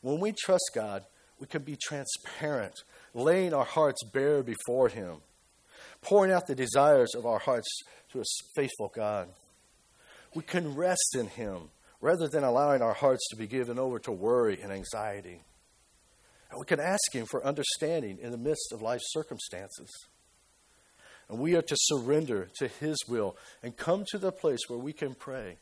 When 0.02 0.22
we 0.22 0.32
trust 0.32 0.72
God, 0.74 1.06
we 1.40 1.48
can 1.48 1.64
be 1.64 1.76
transparent 1.76 2.84
laying 3.16 3.54
our 3.54 3.66
hearts 3.66 4.04
bare 4.04 4.44
before 4.44 4.90
Him, 4.90 5.22
pouring 6.02 6.32
out 6.32 6.46
the 6.46 6.54
desires 6.54 7.16
of 7.16 7.26
our 7.26 7.40
hearts 7.40 7.68
to 8.12 8.20
a 8.20 8.24
faithful 8.56 8.92
God. 8.94 9.30
We 10.36 10.44
can 10.44 10.76
rest 10.76 11.16
in 11.18 11.28
Him 11.28 11.70
rather 12.02 12.28
than 12.28 12.44
allowing 12.44 12.82
our 12.82 12.94
hearts 12.94 13.26
to 13.30 13.38
be 13.38 13.48
given 13.48 13.80
over 13.80 13.98
to 14.00 14.12
worry 14.12 14.62
and 14.62 14.72
anxiety. 14.72 15.42
And 16.52 16.60
we 16.60 16.66
can 16.66 16.80
ask 16.80 17.14
Him 17.14 17.26
for 17.26 17.44
understanding 17.44 18.20
in 18.22 18.32
the 18.32 18.38
midst 18.38 18.72
of 18.74 18.82
life's 18.82 19.12
circumstances. 19.12 19.90
And 21.30 21.40
we 21.40 21.56
are 21.56 21.62
to 21.62 21.76
surrender 21.76 22.50
to 22.60 22.68
His 22.68 22.98
will 23.08 23.38
and 23.64 23.76
come 23.76 24.04
to 24.10 24.18
the 24.18 24.32
place 24.32 24.60
where 24.68 24.78
we 24.78 24.94
can 24.94 25.16
pray, 25.16 25.58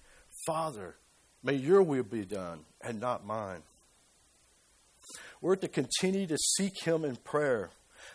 Father, 0.47 0.95
may 1.43 1.53
your 1.53 1.83
will 1.83 2.03
be 2.03 2.25
done 2.25 2.61
and 2.81 2.99
not 2.99 3.25
mine. 3.25 3.61
We're 5.43 5.57
to 5.57 5.67
continue 5.67 6.25
to 6.27 6.37
seek 6.37 6.85
Him 6.85 7.03
in 7.03 7.17
prayer, 7.17 7.69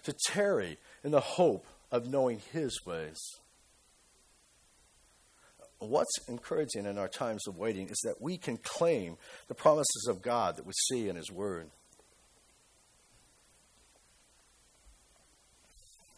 to 0.05 0.15
tarry 0.29 0.79
in 1.05 1.11
the 1.11 1.21
hope 1.21 1.67
of 1.93 2.09
knowing 2.09 2.41
His 2.55 2.87
ways. 2.87 3.19
What's 5.79 6.27
encouraging 6.27 6.87
in 6.87 6.97
our 6.97 7.07
times 7.07 7.47
of 7.47 7.59
waiting 7.59 7.89
is 7.89 8.01
that 8.03 8.23
we 8.23 8.39
can 8.39 8.57
claim 8.57 9.19
the 9.47 9.55
promises 9.55 10.07
of 10.09 10.23
God 10.23 10.57
that 10.57 10.65
we 10.65 10.73
see 10.89 11.11
in 11.11 11.17
His 11.17 11.31
Word. 11.31 11.69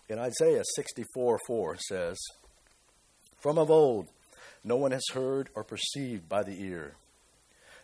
In 0.09 0.20
Isaiah 0.20 0.62
64 0.77 1.40
4 1.44 1.77
says, 1.88 2.18
From 3.40 3.59
of 3.59 3.68
old, 3.68 4.07
no 4.62 4.77
one 4.77 4.92
has 4.92 5.07
heard 5.12 5.49
or 5.57 5.64
perceived 5.64 6.29
by 6.29 6.44
the 6.44 6.62
ear. 6.62 6.94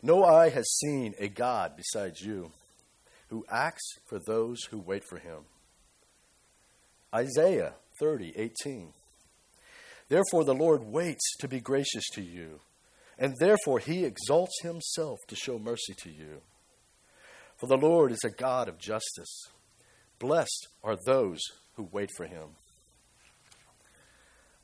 No 0.00 0.22
eye 0.22 0.50
has 0.50 0.70
seen 0.78 1.16
a 1.18 1.26
God 1.26 1.72
besides 1.76 2.20
you 2.20 2.52
who 3.28 3.44
acts 3.50 3.84
for 4.06 4.18
those 4.18 4.64
who 4.70 4.78
wait 4.78 5.02
for 5.08 5.18
him. 5.18 5.44
Isaiah 7.14 7.74
30, 7.98 8.34
18. 8.36 8.92
Therefore, 10.08 10.44
the 10.44 10.54
Lord 10.54 10.84
waits 10.84 11.36
to 11.40 11.48
be 11.48 11.60
gracious 11.60 12.04
to 12.12 12.22
you, 12.22 12.60
and 13.18 13.34
therefore 13.40 13.78
he 13.78 14.04
exalts 14.04 14.60
himself 14.62 15.18
to 15.28 15.34
show 15.34 15.58
mercy 15.58 15.94
to 16.02 16.10
you. 16.10 16.42
For 17.56 17.66
the 17.66 17.76
Lord 17.76 18.12
is 18.12 18.22
a 18.24 18.30
God 18.30 18.68
of 18.68 18.78
justice. 18.78 19.48
Blessed 20.18 20.68
are 20.84 20.96
those 21.06 21.40
who 21.74 21.88
wait 21.90 22.10
for 22.16 22.26
him. 22.26 22.50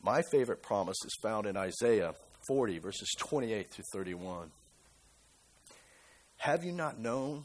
My 0.03 0.22
favorite 0.31 0.62
promise 0.62 0.98
is 1.05 1.16
found 1.22 1.46
in 1.46 1.57
Isaiah 1.57 2.14
40, 2.48 2.79
verses 2.79 3.11
28 3.18 3.70
through 3.70 3.85
31. 3.92 4.51
Have 6.38 6.64
you 6.64 6.72
not 6.72 6.98
known? 6.98 7.44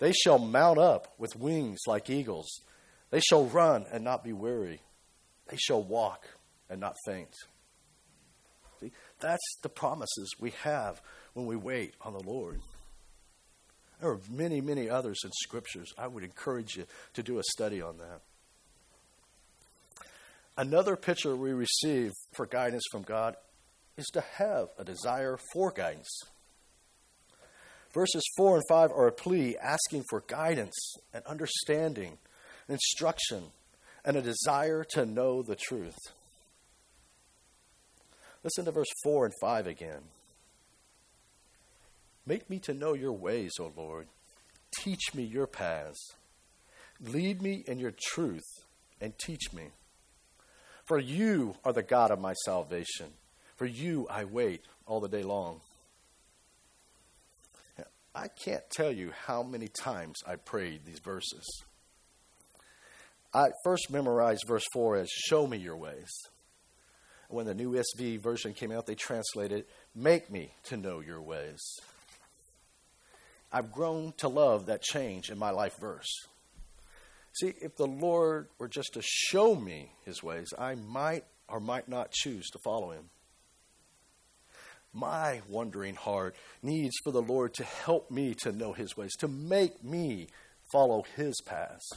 They 0.00 0.12
shall 0.12 0.38
mount 0.38 0.78
up 0.78 1.14
with 1.18 1.36
wings 1.36 1.78
like 1.86 2.10
eagles. 2.10 2.48
They 3.10 3.20
shall 3.20 3.44
run 3.44 3.86
and 3.92 4.02
not 4.02 4.24
be 4.24 4.32
weary. 4.32 4.80
They 5.48 5.58
shall 5.58 5.82
walk 5.82 6.26
and 6.68 6.80
not 6.80 6.96
faint. 7.04 7.34
See, 8.80 8.92
that's 9.20 9.56
the 9.62 9.68
promises 9.68 10.34
we 10.40 10.50
have 10.62 11.00
when 11.34 11.46
we 11.46 11.54
wait 11.54 11.94
on 12.00 12.14
the 12.14 12.22
Lord. 12.22 12.60
There 14.00 14.10
are 14.10 14.20
many, 14.30 14.62
many 14.62 14.88
others 14.88 15.20
in 15.22 15.30
scriptures. 15.42 15.92
I 15.98 16.06
would 16.06 16.24
encourage 16.24 16.76
you 16.76 16.86
to 17.14 17.22
do 17.22 17.38
a 17.38 17.42
study 17.42 17.82
on 17.82 17.98
that. 17.98 18.20
Another 20.56 20.96
picture 20.96 21.36
we 21.36 21.52
receive 21.52 22.12
for 22.32 22.46
guidance 22.46 22.84
from 22.90 23.02
God 23.02 23.36
is 23.98 24.06
to 24.14 24.22
have 24.38 24.68
a 24.78 24.84
desire 24.84 25.38
for 25.52 25.70
guidance. 25.70 26.08
Verses 27.92 28.22
4 28.36 28.56
and 28.56 28.64
5 28.68 28.90
are 28.92 29.08
a 29.08 29.12
plea 29.12 29.56
asking 29.56 30.04
for 30.08 30.22
guidance 30.26 30.94
and 31.12 31.24
understanding, 31.26 32.18
instruction, 32.68 33.44
and 34.04 34.16
a 34.16 34.22
desire 34.22 34.84
to 34.90 35.04
know 35.04 35.42
the 35.42 35.56
truth. 35.56 35.98
Listen 38.44 38.64
to 38.64 38.70
verse 38.70 38.88
4 39.02 39.26
and 39.26 39.34
5 39.40 39.66
again. 39.66 40.02
Make 42.26 42.48
me 42.48 42.58
to 42.60 42.74
know 42.74 42.94
your 42.94 43.12
ways, 43.12 43.52
O 43.58 43.72
Lord. 43.76 44.06
Teach 44.78 45.14
me 45.14 45.24
your 45.24 45.46
paths. 45.46 46.14
Lead 47.00 47.42
me 47.42 47.64
in 47.66 47.78
your 47.78 47.92
truth 48.12 48.46
and 49.00 49.18
teach 49.18 49.52
me. 49.52 49.70
For 50.86 50.98
you 50.98 51.56
are 51.64 51.72
the 51.72 51.82
God 51.82 52.10
of 52.10 52.20
my 52.20 52.34
salvation. 52.44 53.06
For 53.56 53.66
you 53.66 54.06
I 54.08 54.24
wait 54.24 54.62
all 54.86 55.00
the 55.00 55.08
day 55.08 55.22
long. 55.22 55.60
I 58.14 58.28
can't 58.28 58.68
tell 58.70 58.90
you 58.90 59.12
how 59.26 59.42
many 59.42 59.68
times 59.68 60.16
I 60.26 60.36
prayed 60.36 60.84
these 60.84 60.98
verses. 60.98 61.46
I 63.32 63.50
first 63.62 63.90
memorized 63.90 64.44
verse 64.48 64.64
4 64.72 64.96
as 64.96 65.08
Show 65.08 65.46
me 65.46 65.58
your 65.58 65.76
ways. 65.76 66.10
When 67.28 67.46
the 67.46 67.54
new 67.54 67.72
ESV 67.72 68.20
version 68.20 68.54
came 68.54 68.72
out, 68.72 68.86
they 68.86 68.96
translated, 68.96 69.66
Make 69.94 70.30
me 70.30 70.52
to 70.64 70.76
know 70.76 70.98
your 70.98 71.22
ways. 71.22 71.60
I've 73.52 73.70
grown 73.70 74.14
to 74.18 74.28
love 74.28 74.66
that 74.66 74.82
change 74.82 75.30
in 75.30 75.38
my 75.38 75.50
life 75.50 75.76
verse. 75.78 76.10
See, 77.32 77.54
if 77.62 77.76
the 77.76 77.86
Lord 77.86 78.48
were 78.58 78.68
just 78.68 78.94
to 78.94 79.02
show 79.02 79.54
me 79.54 79.92
his 80.04 80.22
ways, 80.22 80.52
I 80.58 80.74
might 80.74 81.24
or 81.48 81.60
might 81.60 81.88
not 81.88 82.10
choose 82.10 82.48
to 82.50 82.58
follow 82.64 82.90
him. 82.90 83.10
My 84.92 85.40
wandering 85.48 85.94
heart 85.94 86.34
needs 86.62 86.94
for 87.04 87.12
the 87.12 87.22
Lord 87.22 87.54
to 87.54 87.64
help 87.64 88.10
me 88.10 88.34
to 88.42 88.52
know 88.52 88.72
His 88.72 88.96
ways, 88.96 89.14
to 89.20 89.28
make 89.28 89.84
me 89.84 90.26
follow 90.72 91.04
His 91.16 91.40
paths. 91.46 91.88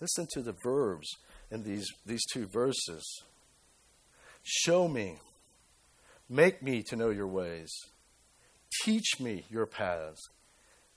Listen 0.00 0.26
to 0.32 0.42
the 0.42 0.54
verbs 0.62 1.08
in 1.50 1.62
these, 1.62 1.86
these 2.06 2.24
two 2.32 2.46
verses. 2.46 3.04
Show 4.42 4.88
me, 4.88 5.18
make 6.28 6.62
me 6.62 6.82
to 6.88 6.96
know 6.96 7.10
your 7.10 7.26
ways, 7.26 7.70
teach 8.84 9.20
me 9.20 9.44
your 9.50 9.66
paths, 9.66 10.20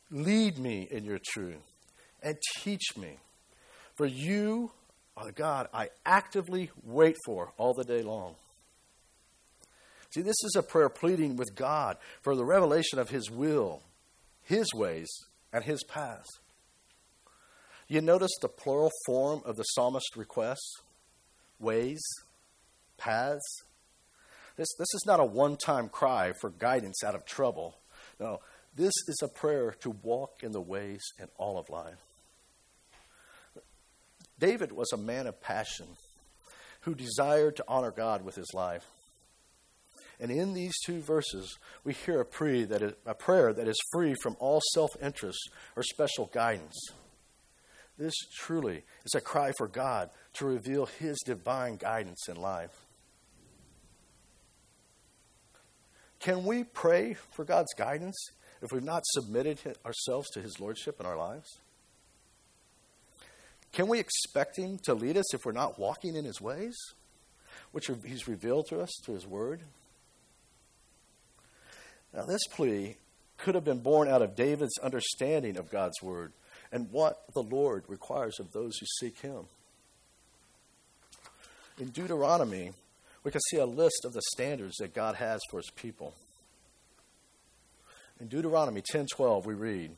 lead 0.10 0.58
me 0.58 0.88
in 0.90 1.04
your 1.04 1.20
truth, 1.34 1.64
and 2.24 2.38
teach 2.58 2.96
me. 2.98 3.18
For 3.98 4.06
you 4.06 4.72
are 5.18 5.26
the 5.26 5.32
God 5.32 5.68
I 5.74 5.90
actively 6.06 6.72
wait 6.84 7.18
for 7.26 7.54
all 7.58 7.74
the 7.74 7.84
day 7.84 8.02
long. 8.02 8.36
See, 10.12 10.22
this 10.22 10.44
is 10.44 10.56
a 10.58 10.64
prayer 10.64 10.90
pleading 10.90 11.38
with 11.38 11.56
God 11.56 11.98
for 12.22 12.36
the 12.36 12.46
revelation 12.46 13.00
of 13.00 13.10
His 13.10 13.32
will, 13.32 13.82
His 14.44 14.68
ways, 14.74 15.10
and 15.54 15.64
His 15.64 15.84
paths. 15.84 16.30
You 17.88 18.02
notice 18.02 18.32
the 18.42 18.50
plural 18.50 18.92
form 19.06 19.42
of 19.46 19.56
the 19.56 19.64
psalmist's 19.64 20.16
request 20.16 20.82
ways, 21.60 22.02
paths. 22.98 23.64
This, 24.58 24.68
this 24.78 24.94
is 24.94 25.04
not 25.06 25.20
a 25.20 25.26
one 25.26 25.58
time 25.58 25.90
cry 25.90 26.34
for 26.40 26.50
guidance 26.50 27.04
out 27.04 27.16
of 27.16 27.26
trouble. 27.26 27.78
No, 28.20 28.40
This 28.76 28.94
is 29.08 29.20
a 29.24 29.28
prayer 29.28 29.76
to 29.82 29.90
walk 29.90 30.44
in 30.44 30.52
the 30.52 30.62
ways 30.62 31.02
in 31.20 31.28
all 31.38 31.58
of 31.58 31.70
life. 31.70 32.00
David 34.40 34.72
was 34.72 34.92
a 34.92 34.98
man 34.98 35.28
of 35.28 35.42
passion 35.42 35.88
who 36.82 36.96
desired 36.96 37.56
to 37.58 37.66
honor 37.68 37.92
God 37.92 38.26
with 38.26 38.36
his 38.36 38.52
life. 38.54 38.86
And 40.22 40.30
in 40.30 40.54
these 40.54 40.76
two 40.86 41.02
verses, 41.02 41.58
we 41.84 41.94
hear 41.94 42.22
a 42.22 42.26
prayer 42.26 42.68
that 42.68 42.84
is, 42.84 42.94
a 43.08 43.16
prayer 43.16 43.52
that 43.52 43.68
is 43.68 43.82
free 43.92 44.14
from 44.22 44.38
all 44.40 44.62
self 44.74 44.92
interest 45.02 45.50
or 45.76 45.82
special 45.82 46.30
guidance. 46.32 46.80
This 47.98 48.14
truly 48.36 48.84
is 49.04 49.16
a 49.16 49.22
cry 49.22 49.52
for 49.58 49.68
God 49.68 50.12
to 50.34 50.46
reveal 50.46 50.86
His 50.86 51.20
divine 51.26 51.76
guidance 51.78 52.30
in 52.30 52.36
life. 52.36 52.86
Can 56.20 56.46
we 56.46 56.64
pray 56.64 57.16
for 57.32 57.44
God's 57.44 57.74
guidance 57.74 58.16
if 58.62 58.72
we've 58.72 58.84
not 58.84 59.02
submitted 59.08 59.58
ourselves 59.84 60.30
to 60.32 60.42
His 60.42 60.60
Lordship 60.60 61.00
in 61.00 61.08
our 61.08 61.18
lives? 61.18 61.58
Can 63.72 63.88
we 63.88 64.00
expect 64.00 64.60
Him 64.60 64.78
to 64.84 64.94
lead 64.94 65.18
us 65.18 65.34
if 65.34 65.46
we're 65.46 65.52
not 65.52 65.80
walking 65.80 66.16
in 66.16 66.26
His 66.26 66.40
ways, 66.40 66.78
which 67.72 67.90
He's 68.06 68.28
revealed 68.28 68.68
to 68.68 68.82
us 68.82 68.92
through 69.04 69.16
His 69.16 69.26
Word? 69.26 69.62
Now, 72.14 72.26
this 72.26 72.46
plea 72.52 72.98
could 73.38 73.56
have 73.56 73.64
been 73.64 73.80
born 73.80 74.08
out 74.08 74.22
of 74.22 74.36
David's 74.36 74.78
understanding 74.80 75.58
of 75.58 75.72
God's 75.72 76.02
Word 76.02 76.34
and 76.72 76.92
what 76.92 77.24
the 77.34 77.44
Lord 77.44 77.84
requires 77.88 78.40
of 78.40 78.52
those 78.52 78.78
who 78.78 78.86
seek 79.00 79.20
Him. 79.20 79.46
In 81.78 81.90
Deuteronomy, 81.90 82.74
we 83.24 83.32
can 83.32 83.42
see 83.50 83.58
a 83.58 83.66
list 83.66 84.06
of 84.06 84.14
the 84.14 84.22
standards 84.34 84.76
that 84.80 84.94
God 84.94 85.16
has 85.16 85.40
for 85.50 85.58
His 85.58 85.72
people. 85.76 86.14
In 88.20 88.28
Deuteronomy 88.28 88.82
10:12 88.82 89.46
we 89.46 89.56
read, 89.56 89.96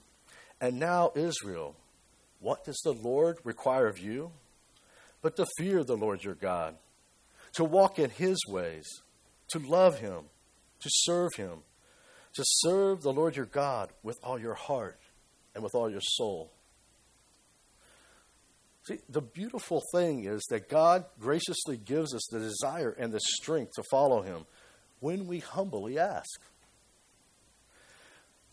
"And 0.61 0.79
now 0.79 1.11
Israel, 1.15 1.75
what 2.39 2.63
does 2.63 2.79
the 2.83 2.93
Lord 2.93 3.39
require 3.43 3.87
of 3.87 3.99
you? 3.99 4.31
But 5.21 5.35
to 5.37 5.45
fear 5.57 5.83
the 5.83 5.97
Lord 5.97 6.23
your 6.23 6.35
God, 6.35 6.77
to 7.53 7.63
walk 7.63 7.99
in 7.99 8.09
his 8.09 8.37
ways, 8.47 8.85
to 9.49 9.59
love 9.59 9.99
him, 9.99 10.29
to 10.79 10.89
serve 10.89 11.33
him, 11.35 11.63
to 12.35 12.43
serve 12.45 13.01
the 13.01 13.13
Lord 13.13 13.35
your 13.35 13.45
God 13.45 13.91
with 14.01 14.17
all 14.23 14.39
your 14.39 14.55
heart 14.55 14.99
and 15.53 15.63
with 15.63 15.75
all 15.75 15.89
your 15.89 16.01
soul." 16.01 16.51
See, 18.85 18.99
the 19.07 19.21
beautiful 19.21 19.81
thing 19.93 20.25
is 20.25 20.43
that 20.49 20.67
God 20.67 21.05
graciously 21.19 21.77
gives 21.77 22.13
us 22.13 22.27
the 22.29 22.39
desire 22.39 22.91
and 22.91 23.13
the 23.13 23.21
strength 23.21 23.71
to 23.75 23.83
follow 23.89 24.21
Him 24.21 24.45
when 24.99 25.27
we 25.27 25.39
humbly 25.39 25.97
ask. 25.97 26.41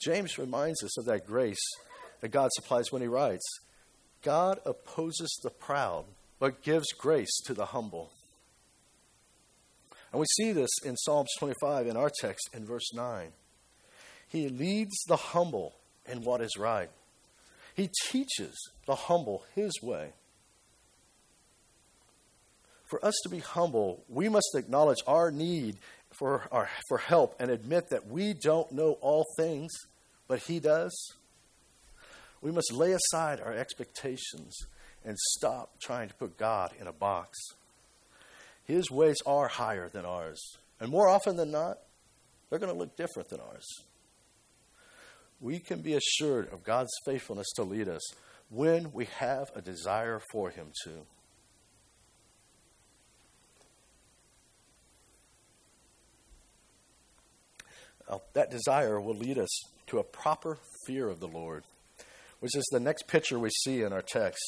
James 0.00 0.38
reminds 0.38 0.82
us 0.82 0.98
of 0.98 1.04
that 1.04 1.26
grace 1.26 1.62
that 2.20 2.30
God 2.30 2.50
supplies 2.52 2.90
when 2.90 3.02
he 3.02 3.08
writes 3.08 3.44
God 4.22 4.60
opposes 4.66 5.38
the 5.42 5.50
proud, 5.50 6.04
but 6.38 6.62
gives 6.62 6.92
grace 6.92 7.40
to 7.46 7.54
the 7.54 7.66
humble. 7.66 8.10
And 10.12 10.20
we 10.20 10.26
see 10.36 10.52
this 10.52 10.70
in 10.84 10.96
Psalms 10.96 11.30
25 11.38 11.86
in 11.86 11.96
our 11.96 12.10
text 12.20 12.50
in 12.52 12.66
verse 12.66 12.92
9. 12.92 13.32
He 14.30 14.48
leads 14.48 14.96
the 15.08 15.16
humble 15.16 15.74
in 16.06 16.22
what 16.22 16.40
is 16.40 16.56
right. 16.58 16.88
He 17.74 17.90
teaches 18.08 18.56
the 18.86 18.94
humble 18.94 19.44
his 19.54 19.72
way. 19.82 20.12
For 22.88 23.04
us 23.04 23.14
to 23.22 23.28
be 23.28 23.40
humble, 23.40 24.02
we 24.08 24.28
must 24.28 24.48
acknowledge 24.54 24.98
our 25.06 25.30
need 25.30 25.76
for, 26.18 26.48
our, 26.50 26.68
for 26.88 26.98
help 26.98 27.36
and 27.38 27.50
admit 27.50 27.84
that 27.90 28.08
we 28.08 28.32
don't 28.32 28.70
know 28.72 28.92
all 29.00 29.24
things, 29.36 29.70
but 30.26 30.40
He 30.40 30.58
does. 30.58 30.92
We 32.40 32.50
must 32.50 32.72
lay 32.72 32.92
aside 32.92 33.40
our 33.40 33.52
expectations 33.52 34.56
and 35.04 35.16
stop 35.36 35.78
trying 35.80 36.08
to 36.08 36.14
put 36.14 36.36
God 36.36 36.72
in 36.80 36.86
a 36.86 36.92
box. 36.92 37.38
His 38.64 38.90
ways 38.90 39.18
are 39.26 39.48
higher 39.48 39.88
than 39.88 40.04
ours. 40.04 40.40
And 40.80 40.90
more 40.90 41.08
often 41.08 41.36
than 41.36 41.50
not, 41.50 41.78
they're 42.48 42.58
going 42.58 42.72
to 42.72 42.78
look 42.78 42.96
different 42.96 43.28
than 43.28 43.40
ours. 43.40 43.66
We 45.40 45.58
can 45.58 45.80
be 45.80 45.94
assured 45.94 46.52
of 46.52 46.64
God's 46.64 46.92
faithfulness 47.04 47.50
to 47.56 47.62
lead 47.62 47.88
us 47.88 48.02
when 48.50 48.92
we 48.92 49.06
have 49.18 49.50
a 49.54 49.62
desire 49.62 50.20
for 50.32 50.50
Him 50.50 50.66
to. 50.84 50.90
Uh, 58.08 58.18
that 58.34 58.50
desire 58.50 59.00
will 59.00 59.14
lead 59.14 59.38
us 59.38 59.48
to 59.86 59.98
a 59.98 60.04
proper 60.04 60.58
fear 60.84 61.08
of 61.08 61.20
the 61.20 61.28
Lord, 61.28 61.62
which 62.40 62.56
is 62.56 62.68
the 62.72 62.80
next 62.80 63.06
picture 63.06 63.38
we 63.38 63.50
see 63.50 63.82
in 63.82 63.92
our 63.92 64.02
text. 64.02 64.42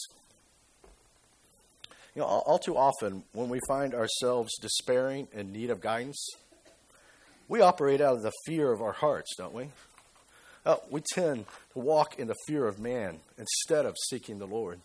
You 2.15 2.21
know, 2.21 2.27
all 2.27 2.59
too 2.59 2.77
often, 2.77 3.23
when 3.33 3.49
we 3.49 3.61
find 3.69 3.95
ourselves 3.95 4.53
despairing 4.61 5.29
in 5.33 5.53
need 5.53 5.71
of 5.71 5.81
guidance, 5.81 6.27
we 7.49 7.61
operate 7.61 8.01
out 8.01 8.17
of 8.17 8.23
the 8.23 8.33
fear 8.47 8.73
of 8.73 8.83
our 8.83 8.93
hearts, 8.93 9.35
don't 9.37 9.55
we? 9.55 9.69
Uh, 10.65 10.77
we 10.91 11.03
tend 11.15 11.47
to 11.73 11.79
walk 11.79 12.19
in 12.19 12.29
the 12.29 12.37
fear 12.47 12.67
of 12.67 12.79
man 12.79 13.21
instead 13.37 13.85
of 13.85 13.97
seeking 14.09 14.39
the 14.39 14.47
Lord. 14.47 14.81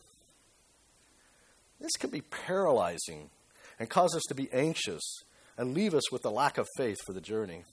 This 1.79 1.91
can 1.99 2.09
be 2.09 2.21
paralyzing 2.21 3.29
and 3.79 3.89
cause 3.89 4.15
us 4.15 4.23
to 4.29 4.35
be 4.35 4.51
anxious 4.51 5.03
and 5.57 5.73
leave 5.73 5.93
us 5.93 6.11
with 6.11 6.25
a 6.25 6.29
lack 6.29 6.57
of 6.57 6.67
faith 6.77 6.97
for 7.05 7.13
the 7.13 7.21
journey. 7.21 7.63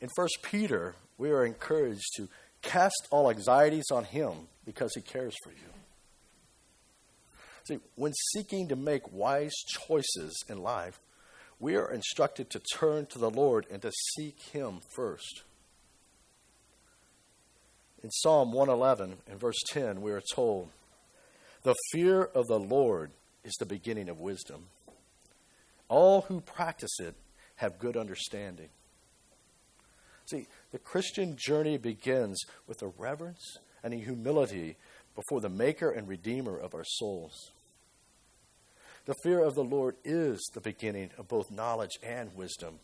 In 0.00 0.08
1 0.16 0.28
Peter, 0.42 0.96
we 1.16 1.30
are 1.30 1.46
encouraged 1.46 2.04
to 2.16 2.28
cast 2.60 3.08
all 3.10 3.30
anxieties 3.30 3.86
on 3.90 4.04
him 4.04 4.48
because 4.64 4.92
he 4.94 5.00
cares 5.00 5.34
for 5.42 5.50
you. 5.50 5.56
See, 7.64 7.78
when 7.94 8.12
seeking 8.32 8.68
to 8.68 8.76
make 8.76 9.12
wise 9.12 9.54
choices 9.66 10.44
in 10.48 10.62
life, 10.62 11.00
we 11.60 11.76
are 11.76 11.92
instructed 11.92 12.50
to 12.50 12.60
turn 12.74 13.06
to 13.06 13.18
the 13.18 13.30
Lord 13.30 13.66
and 13.70 13.80
to 13.82 13.92
seek 14.16 14.40
him 14.52 14.80
first. 14.96 15.42
In 18.02 18.10
Psalm 18.10 18.50
111 18.50 19.16
and 19.30 19.40
verse 19.40 19.60
10, 19.68 20.02
we 20.02 20.10
are 20.10 20.22
told, 20.34 20.70
The 21.62 21.76
fear 21.92 22.24
of 22.24 22.48
the 22.48 22.58
Lord 22.58 23.12
is 23.44 23.54
the 23.54 23.66
beginning 23.66 24.08
of 24.08 24.18
wisdom. 24.18 24.64
All 25.88 26.22
who 26.22 26.40
practice 26.40 26.98
it 26.98 27.14
have 27.56 27.78
good 27.78 27.96
understanding. 27.96 28.70
See, 30.26 30.46
the 30.72 30.78
Christian 30.78 31.36
journey 31.38 31.78
begins 31.78 32.42
with 32.66 32.82
a 32.82 32.92
reverence 32.98 33.58
and 33.84 33.94
a 33.94 33.98
humility 33.98 34.76
before 35.14 35.40
the 35.40 35.48
Maker 35.48 35.90
and 35.90 36.08
Redeemer 36.08 36.58
of 36.58 36.74
our 36.74 36.84
souls. 36.84 37.52
The 39.04 39.14
fear 39.22 39.40
of 39.40 39.54
the 39.54 39.64
Lord 39.64 39.94
is 40.04 40.40
the 40.54 40.60
beginning 40.60 41.10
of 41.18 41.28
both 41.28 41.50
knowledge 41.50 41.98
and 42.02 42.34
wisdom, 42.34 42.80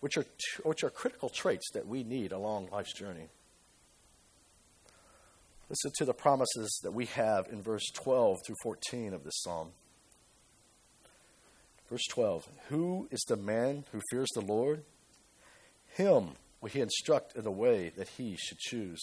which 0.00 0.16
are, 0.16 0.24
which 0.64 0.82
are 0.82 0.90
critical 0.90 1.28
traits 1.28 1.70
that 1.74 1.86
we 1.86 2.04
need 2.04 2.32
along 2.32 2.68
life's 2.70 2.94
journey. 2.94 3.28
Listen 5.72 5.92
to 5.96 6.04
the 6.04 6.12
promises 6.12 6.80
that 6.82 6.92
we 6.92 7.06
have 7.06 7.46
in 7.50 7.62
verse 7.62 7.86
12 7.94 8.40
through 8.44 8.56
14 8.62 9.14
of 9.14 9.24
this 9.24 9.40
psalm. 9.42 9.70
Verse 11.88 12.04
12 12.10 12.46
Who 12.68 13.08
is 13.10 13.24
the 13.26 13.38
man 13.38 13.84
who 13.90 14.02
fears 14.10 14.28
the 14.34 14.42
Lord? 14.42 14.82
Him 15.94 16.32
will 16.60 16.68
he 16.68 16.82
instruct 16.82 17.34
in 17.36 17.44
the 17.44 17.50
way 17.50 17.90
that 17.96 18.08
he 18.18 18.36
should 18.36 18.58
choose. 18.58 19.02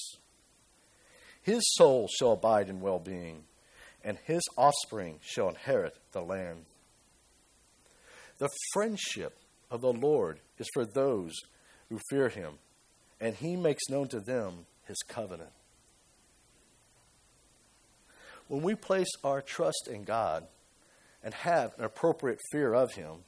His 1.41 1.63
soul 1.73 2.07
shall 2.07 2.33
abide 2.33 2.69
in 2.69 2.81
well 2.81 2.99
being, 2.99 3.45
and 4.03 4.19
his 4.23 4.43
offspring 4.55 5.17
shall 5.23 5.49
inherit 5.49 5.97
the 6.11 6.21
land. 6.21 6.65
The 8.37 8.49
friendship 8.73 9.39
of 9.71 9.81
the 9.81 9.93
Lord 9.93 10.39
is 10.59 10.69
for 10.75 10.85
those 10.85 11.33
who 11.89 11.99
fear 12.11 12.29
him, 12.29 12.59
and 13.19 13.33
he 13.33 13.55
makes 13.55 13.89
known 13.89 14.07
to 14.09 14.19
them 14.19 14.67
his 14.85 14.97
covenant. 15.07 15.49
When 18.49 18.63
we 18.63 18.73
place 18.73 19.11
our 19.23 19.41
trust 19.41 19.87
in 19.89 20.03
God 20.03 20.45
and 21.23 21.33
have 21.33 21.71
an 21.77 21.85
appropriate 21.85 22.39
fear 22.51 22.73
of 22.73 22.93
him, 22.93 23.19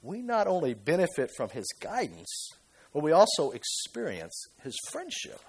we 0.00 0.22
not 0.22 0.46
only 0.46 0.74
benefit 0.74 1.30
from 1.36 1.50
his 1.50 1.66
guidance, 1.80 2.50
but 2.94 3.02
we 3.02 3.10
also 3.10 3.50
experience 3.50 4.46
his 4.62 4.78
friendship. 4.90 5.40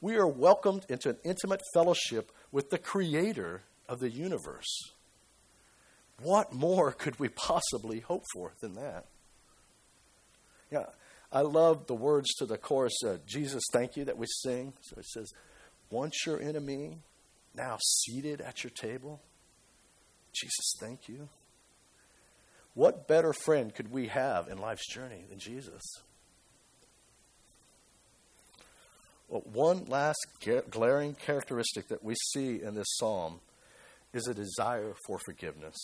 We 0.00 0.16
are 0.16 0.26
welcomed 0.26 0.86
into 0.88 1.10
an 1.10 1.18
intimate 1.22 1.60
fellowship 1.72 2.32
with 2.50 2.70
the 2.70 2.78
creator 2.78 3.62
of 3.88 4.00
the 4.00 4.10
universe. 4.10 4.90
What 6.20 6.52
more 6.52 6.90
could 6.90 7.20
we 7.20 7.28
possibly 7.28 8.00
hope 8.00 8.24
for 8.32 8.54
than 8.60 8.74
that? 8.74 9.06
Yeah, 10.72 10.86
I 11.30 11.42
love 11.42 11.86
the 11.86 11.94
words 11.94 12.34
to 12.38 12.46
the 12.46 12.58
chorus, 12.58 12.98
uh, 13.06 13.18
Jesus, 13.24 13.62
thank 13.72 13.96
you, 13.96 14.04
that 14.06 14.18
we 14.18 14.26
sing. 14.26 14.72
So 14.80 14.96
it 14.98 15.06
says, 15.06 15.32
Once 15.90 16.26
your 16.26 16.40
enemy, 16.40 16.98
now 17.54 17.78
seated 17.80 18.40
at 18.40 18.62
your 18.62 18.70
table. 18.70 19.20
Jesus, 20.32 20.74
thank 20.80 21.08
you. 21.08 21.28
What 22.74 23.08
better 23.08 23.32
friend 23.32 23.74
could 23.74 23.90
we 23.90 24.08
have 24.08 24.48
in 24.48 24.58
life's 24.58 24.88
journey 24.92 25.24
than 25.28 25.38
Jesus? 25.38 25.82
Well, 29.28 29.42
one 29.44 29.84
last 29.86 30.18
glaring 30.70 31.14
characteristic 31.14 31.88
that 31.88 32.02
we 32.02 32.14
see 32.32 32.62
in 32.62 32.74
this 32.74 32.96
psalm 32.96 33.40
is 34.12 34.26
a 34.26 34.34
desire 34.34 34.94
for 35.06 35.18
forgiveness. 35.24 35.76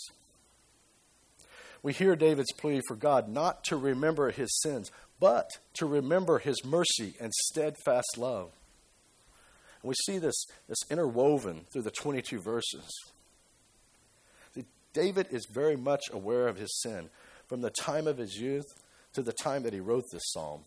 We 1.83 1.93
hear 1.93 2.17
David's 2.17 2.53
plea 2.53 2.81
for 2.89 2.97
God 2.97 3.29
not 3.29 3.62
to 3.64 3.77
remember 3.77 4.31
his 4.31 4.51
sins, 4.62 4.91
but 5.21 5.49
to 5.75 5.87
remember 5.87 6.39
his 6.39 6.64
mercy 6.64 7.14
and 7.21 7.33
steadfast 7.33 8.19
love. 8.19 8.51
We 9.87 9.95
see 9.95 10.18
this, 10.18 10.47
this 10.68 10.78
interwoven 10.91 11.66
through 11.72 11.82
the 11.82 11.91
22 11.91 12.41
verses. 12.41 12.91
David 14.97 15.28
is 15.30 15.47
very 15.53 15.76
much 15.76 16.05
aware 16.11 16.49
of 16.49 16.57
his 16.57 16.80
sin 16.80 17.11
from 17.49 17.61
the 17.61 17.68
time 17.68 18.07
of 18.07 18.16
his 18.16 18.37
youth 18.37 18.64
to 19.12 19.20
the 19.20 19.32
time 19.32 19.62
that 19.64 19.74
he 19.74 19.80
wrote 19.80 20.05
this 20.11 20.22
psalm. 20.28 20.62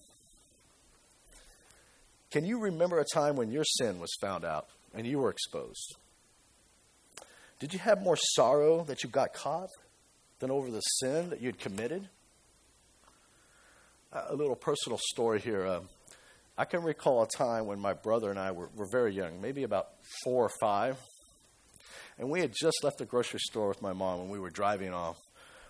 Can 2.30 2.46
you 2.46 2.60
remember 2.60 3.00
a 3.00 3.06
time 3.12 3.36
when 3.36 3.52
your 3.52 3.64
sin 3.64 4.00
was 4.00 4.16
found 4.22 4.46
out 4.46 4.68
and 4.94 5.08
you 5.08 5.18
were 5.18 5.32
exposed? 5.32 5.96
Did 7.60 7.74
you 7.74 7.80
have 7.80 8.04
more 8.04 8.18
sorrow 8.36 8.84
that 8.84 9.04
you 9.04 9.10
got 9.10 9.34
caught 9.34 9.70
than 10.38 10.52
over 10.52 10.70
the 10.70 10.82
sin 10.82 11.32
that 11.32 11.42
you 11.42 11.48
had 11.48 11.58
committed? 11.58 12.08
A 14.14 14.36
little 14.36 14.56
personal 14.56 15.00
story 15.02 15.40
here. 15.40 15.66
Uh, 15.66 15.80
I 16.60 16.66
can 16.66 16.84
recall 16.84 17.24
a 17.24 17.28
time 17.38 17.68
when 17.68 17.80
my 17.80 17.94
brother 17.94 18.30
and 18.30 18.38
I 18.38 18.52
were, 18.52 18.70
were 18.76 18.90
very 18.92 19.16
young, 19.16 19.40
maybe 19.40 19.64
about 19.64 19.88
four 20.26 20.44
or 20.44 20.52
five, 20.60 20.98
and 22.18 22.30
we 22.30 22.42
had 22.42 22.52
just 22.54 22.84
left 22.84 22.98
the 22.98 23.06
grocery 23.06 23.40
store 23.40 23.70
with 23.70 23.82
my 23.82 23.94
mom 23.94 24.20
when 24.20 24.30
we 24.30 24.40
were 24.40 24.50
driving 24.50 24.94
off. 24.94 25.16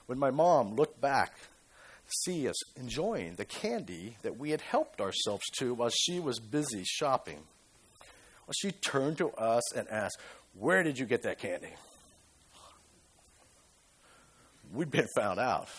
When 0.08 0.18
my 0.18 0.32
mom 0.32 0.74
looked 0.74 1.00
back 1.00 1.36
to 1.38 2.12
see 2.24 2.48
us 2.48 2.56
enjoying 2.76 3.36
the 3.36 3.46
candy 3.46 4.18
that 4.24 4.40
we 4.40 4.50
had 4.50 4.62
helped 4.62 5.00
ourselves 5.00 5.44
to 5.60 5.76
while 5.76 5.92
she 5.92 6.20
was 6.20 6.40
busy 6.40 6.84
shopping. 6.84 7.44
Well, 8.48 8.56
she 8.60 8.72
turned 8.72 9.20
to 9.20 9.30
us 9.34 9.76
and 9.76 9.88
asked, 9.90 10.18
Where 10.58 10.82
did 10.82 10.98
you 10.98 11.06
get 11.06 11.22
that 11.22 11.38
candy? 11.38 11.76
We'd 14.74 14.90
been 14.90 15.08
found 15.16 15.40
out. 15.40 15.70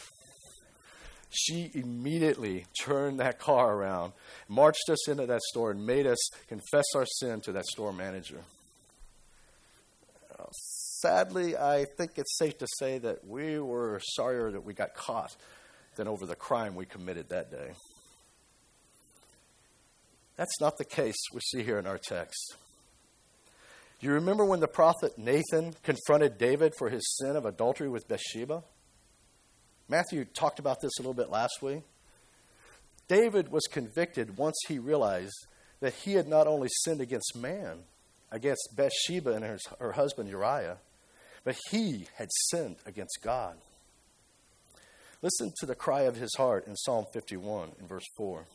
She 1.31 1.71
immediately 1.75 2.67
turned 2.83 3.21
that 3.21 3.39
car 3.39 3.75
around, 3.75 4.13
marched 4.49 4.89
us 4.91 5.09
into 5.09 5.27
that 5.27 5.43
store, 5.43 5.71
and 5.71 5.87
made 5.87 6.07
us 6.07 6.19
confess 6.49 6.85
our 6.97 7.07
sin 7.07 7.41
to 7.43 7.53
that 7.53 7.67
store 7.67 7.93
manager. 7.93 8.41
Sadly, 11.01 11.57
I 11.57 11.87
think 11.97 12.13
it's 12.17 12.37
safe 12.37 12.59
to 12.59 12.67
say 12.79 12.99
that 12.99 13.27
we 13.27 13.59
were 13.59 14.01
sorrier 14.03 14.51
that 14.51 14.65
we 14.65 14.75
got 14.75 14.95
caught 14.95 15.35
than 15.97 16.09
over 16.09 16.27
the 16.27 16.35
crime 16.35 16.75
we 16.75 16.85
committed 16.85 17.29
that 17.29 17.51
day. 17.51 17.73
That's 20.37 20.61
not 20.61 20.77
the 20.79 20.85
case 20.85 21.17
we 21.33 21.41
see 21.41 21.63
here 21.63 21.79
in 21.79 21.87
our 21.87 21.99
text. 21.99 22.57
Do 24.01 24.07
you 24.07 24.15
remember 24.15 24.45
when 24.45 24.61
the 24.61 24.69
prophet 24.69 25.19
Nathan 25.19 25.75
confronted 25.83 26.39
David 26.39 26.73
for 26.79 26.89
his 26.89 27.03
sin 27.19 27.37
of 27.37 27.45
adultery 27.45 27.89
with 27.89 28.09
Bathsheba? 28.09 28.63
Matthew 29.91 30.25
talked 30.25 30.61
about 30.61 30.81
this 30.81 30.93
a 30.99 31.03
little 31.03 31.15
bit 31.15 31.31
last 31.31 31.61
week. 31.63 31.83
David 33.09 33.51
was 33.51 33.67
convicted 33.67 34.37
once 34.37 34.57
he 34.69 34.79
realized 34.79 35.35
that 35.81 35.95
he 35.95 36.13
had 36.13 36.29
not 36.29 36.47
only 36.47 36.69
sinned 36.85 37.01
against 37.01 37.35
man, 37.35 37.81
against 38.31 38.77
Bathsheba 38.77 39.33
and 39.33 39.45
her, 39.45 39.59
her 39.81 39.93
husband 39.93 40.29
Uriah, 40.29 40.77
but 41.43 41.57
he 41.73 42.07
had 42.15 42.29
sinned 42.51 42.77
against 42.87 43.19
God. 43.21 43.57
Listen 45.23 45.53
to 45.59 45.67
the 45.67 45.75
cry 45.75 46.03
of 46.03 46.15
his 46.15 46.33
heart 46.37 46.69
in 46.69 46.77
Psalm 46.77 47.07
51 47.13 47.73
in 47.81 47.89
verse 47.89 48.07
4. 48.17 48.47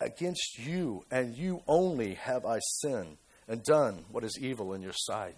Against 0.00 0.58
you 0.58 1.04
and 1.08 1.36
you 1.36 1.62
only 1.68 2.14
have 2.14 2.44
I 2.44 2.58
sinned 2.80 3.18
and 3.46 3.62
done 3.62 4.06
what 4.10 4.24
is 4.24 4.40
evil 4.40 4.74
in 4.74 4.82
your 4.82 4.92
sight. 4.92 5.36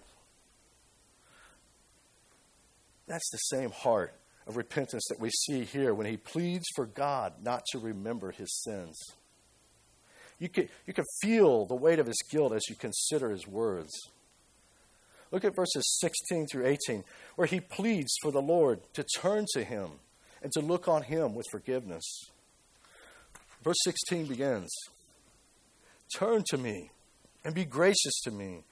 That's 3.07 3.29
the 3.29 3.37
same 3.37 3.69
heart 3.69 4.15
of 4.47 4.57
repentance 4.57 5.05
that 5.09 5.19
we 5.19 5.29
see 5.29 5.63
here 5.63 5.93
when 5.93 6.07
he 6.07 6.17
pleads 6.17 6.65
for 6.75 6.85
God 6.85 7.33
not 7.43 7.63
to 7.71 7.79
remember 7.79 8.31
his 8.31 8.53
sins. 8.63 8.97
You 10.39 10.49
can, 10.49 10.69
you 10.87 10.93
can 10.93 11.05
feel 11.21 11.65
the 11.65 11.75
weight 11.75 11.99
of 11.99 12.07
his 12.07 12.21
guilt 12.29 12.53
as 12.53 12.63
you 12.67 12.75
consider 12.75 13.29
his 13.29 13.47
words. 13.47 13.91
Look 15.31 15.45
at 15.45 15.55
verses 15.55 15.83
16 16.01 16.47
through 16.47 16.65
18, 16.65 17.03
where 17.35 17.47
he 17.47 17.59
pleads 17.59 18.13
for 18.21 18.31
the 18.31 18.41
Lord 18.41 18.81
to 18.93 19.05
turn 19.19 19.45
to 19.53 19.63
him 19.63 19.91
and 20.41 20.51
to 20.53 20.59
look 20.59 20.87
on 20.87 21.03
him 21.03 21.35
with 21.35 21.45
forgiveness. 21.51 22.03
Verse 23.63 23.77
16 23.83 24.25
begins 24.25 24.69
Turn 26.15 26.43
to 26.49 26.57
me 26.57 26.89
and 27.45 27.55
be 27.55 27.63
gracious 27.63 28.19
to 28.23 28.31
me, 28.31 28.63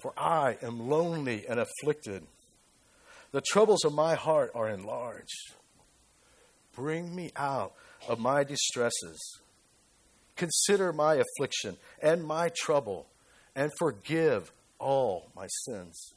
for 0.00 0.12
I 0.18 0.58
am 0.62 0.88
lonely 0.88 1.46
and 1.48 1.60
afflicted. 1.60 2.24
The 3.32 3.40
troubles 3.40 3.84
of 3.84 3.94
my 3.94 4.14
heart 4.14 4.50
are 4.54 4.68
enlarged. 4.68 5.54
Bring 6.74 7.14
me 7.14 7.32
out 7.34 7.74
of 8.08 8.18
my 8.18 8.44
distresses. 8.44 9.18
Consider 10.36 10.92
my 10.92 11.14
affliction 11.14 11.76
and 12.02 12.24
my 12.24 12.50
trouble, 12.54 13.06
and 13.54 13.70
forgive 13.78 14.52
all 14.78 15.30
my 15.34 15.46
sins. 15.64 16.12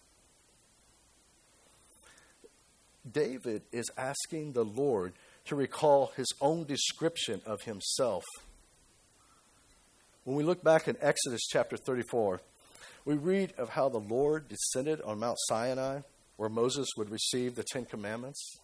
David 3.09 3.61
is 3.71 3.89
asking 3.97 4.53
the 4.53 4.65
Lord 4.65 5.13
to 5.45 5.55
recall 5.55 6.11
his 6.17 6.27
own 6.41 6.65
description 6.65 7.41
of 7.45 7.61
himself. 7.61 8.23
When 10.23 10.35
we 10.35 10.43
look 10.43 10.63
back 10.63 10.87
in 10.87 10.97
Exodus 11.01 11.41
chapter 11.47 11.77
34, 11.77 12.41
we 13.05 13.13
read 13.13 13.53
of 13.57 13.69
how 13.69 13.89
the 13.89 13.99
Lord 13.99 14.47
descended 14.49 15.01
on 15.01 15.19
Mount 15.19 15.37
Sinai, 15.47 15.99
where 16.37 16.49
Moses 16.49 16.87
would 16.97 17.09
receive 17.09 17.55
the 17.55 17.63
Ten 17.63 17.85
Commandments. 17.85 18.57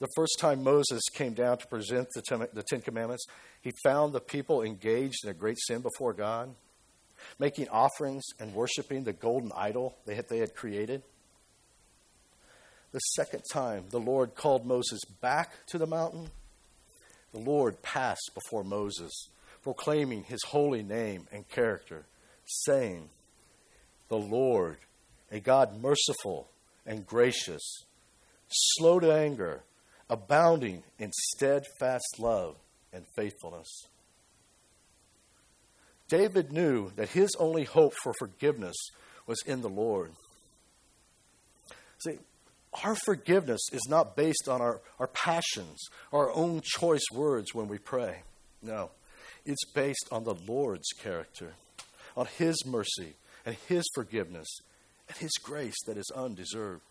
The 0.00 0.08
first 0.16 0.38
time 0.40 0.62
Moses 0.62 1.02
came 1.14 1.34
down 1.34 1.58
to 1.58 1.66
present 1.66 2.08
the 2.14 2.62
Ten 2.62 2.80
Commandments, 2.80 3.26
he 3.62 3.72
found 3.82 4.12
the 4.12 4.20
people 4.20 4.62
engaged 4.62 5.24
in 5.24 5.30
a 5.30 5.34
great 5.34 5.58
sin 5.58 5.80
before 5.80 6.12
God 6.12 6.54
making 7.38 7.68
offerings 7.68 8.24
and 8.38 8.54
worshiping 8.54 9.04
the 9.04 9.12
golden 9.12 9.52
idol 9.54 9.96
they 10.06 10.14
had, 10.14 10.28
they 10.28 10.38
had 10.38 10.54
created. 10.54 11.02
The 12.92 13.00
second 13.00 13.42
time 13.52 13.84
the 13.90 14.00
Lord 14.00 14.34
called 14.34 14.66
Moses 14.66 15.00
back 15.20 15.66
to 15.68 15.78
the 15.78 15.86
mountain, 15.86 16.30
the 17.32 17.40
Lord 17.40 17.82
passed 17.82 18.30
before 18.34 18.62
Moses, 18.62 19.28
proclaiming 19.62 20.24
his 20.24 20.40
holy 20.44 20.82
name 20.82 21.26
and 21.32 21.48
character, 21.48 22.04
saying, 22.44 23.08
The 24.08 24.18
Lord, 24.18 24.76
a 25.30 25.40
God 25.40 25.80
merciful 25.80 26.48
and 26.86 27.06
gracious, 27.06 27.84
slow 28.48 29.00
to 29.00 29.12
anger, 29.12 29.62
abounding 30.08 30.82
in 30.98 31.10
steadfast 31.12 32.18
love 32.18 32.56
and 32.92 33.04
faithfulness. 33.16 33.68
David 36.08 36.52
knew 36.52 36.90
that 36.96 37.10
his 37.10 37.30
only 37.38 37.64
hope 37.64 37.94
for 38.02 38.12
forgiveness 38.18 38.76
was 39.26 39.42
in 39.46 39.62
the 39.62 39.68
Lord. 39.68 40.12
See, 42.04 42.18
our 42.84 42.94
forgiveness 42.94 43.62
is 43.72 43.86
not 43.88 44.16
based 44.16 44.48
on 44.48 44.60
our, 44.60 44.80
our 44.98 45.06
passions, 45.06 45.82
our 46.12 46.30
own 46.32 46.60
choice 46.62 47.04
words 47.12 47.54
when 47.54 47.68
we 47.68 47.78
pray. 47.78 48.22
No, 48.62 48.90
it's 49.46 49.64
based 49.72 50.08
on 50.10 50.24
the 50.24 50.34
Lord's 50.34 50.88
character, 50.98 51.54
on 52.16 52.26
His 52.38 52.66
mercy 52.66 53.14
and 53.46 53.56
His 53.68 53.84
forgiveness 53.94 54.48
and 55.08 55.16
His 55.18 55.32
grace 55.42 55.76
that 55.86 55.96
is 55.96 56.10
undeserved. 56.14 56.82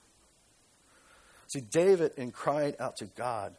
See, 1.54 1.62
David, 1.62 2.14
in 2.18 2.32
crying 2.32 2.76
out 2.80 2.96
to 2.98 3.06
God, 3.06 3.56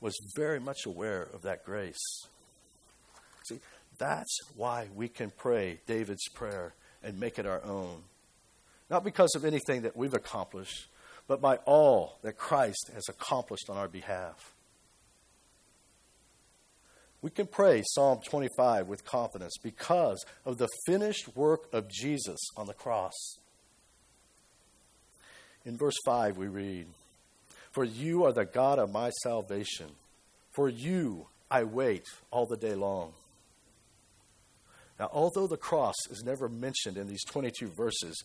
was 0.00 0.14
very 0.36 0.60
much 0.60 0.86
aware 0.86 1.28
of 1.32 1.42
that 1.42 1.64
grace. 1.64 2.26
See, 3.48 3.60
that's 3.98 4.38
why 4.54 4.88
we 4.94 5.08
can 5.08 5.30
pray 5.30 5.80
David's 5.86 6.28
prayer 6.28 6.74
and 7.02 7.18
make 7.18 7.38
it 7.38 7.46
our 7.46 7.62
own. 7.64 8.02
Not 8.90 9.04
because 9.04 9.34
of 9.34 9.44
anything 9.44 9.82
that 9.82 9.96
we've 9.96 10.14
accomplished, 10.14 10.88
but 11.26 11.40
by 11.40 11.56
all 11.66 12.18
that 12.22 12.38
Christ 12.38 12.90
has 12.94 13.04
accomplished 13.08 13.68
on 13.68 13.76
our 13.76 13.88
behalf. 13.88 14.54
We 17.20 17.30
can 17.30 17.46
pray 17.46 17.82
Psalm 17.84 18.20
25 18.28 18.86
with 18.86 19.04
confidence 19.04 19.54
because 19.62 20.24
of 20.44 20.58
the 20.58 20.68
finished 20.86 21.36
work 21.36 21.72
of 21.72 21.88
Jesus 21.88 22.38
on 22.56 22.66
the 22.66 22.74
cross. 22.74 23.38
In 25.68 25.76
verse 25.76 25.96
5, 26.06 26.38
we 26.38 26.48
read, 26.48 26.86
For 27.72 27.84
you 27.84 28.24
are 28.24 28.32
the 28.32 28.46
God 28.46 28.78
of 28.78 28.90
my 28.90 29.10
salvation. 29.22 29.88
For 30.52 30.70
you 30.70 31.26
I 31.50 31.64
wait 31.64 32.06
all 32.30 32.46
the 32.46 32.56
day 32.56 32.74
long. 32.74 33.12
Now, 34.98 35.10
although 35.12 35.46
the 35.46 35.58
cross 35.58 35.94
is 36.10 36.22
never 36.24 36.48
mentioned 36.48 36.96
in 36.96 37.06
these 37.06 37.22
22 37.24 37.72
verses, 37.76 38.24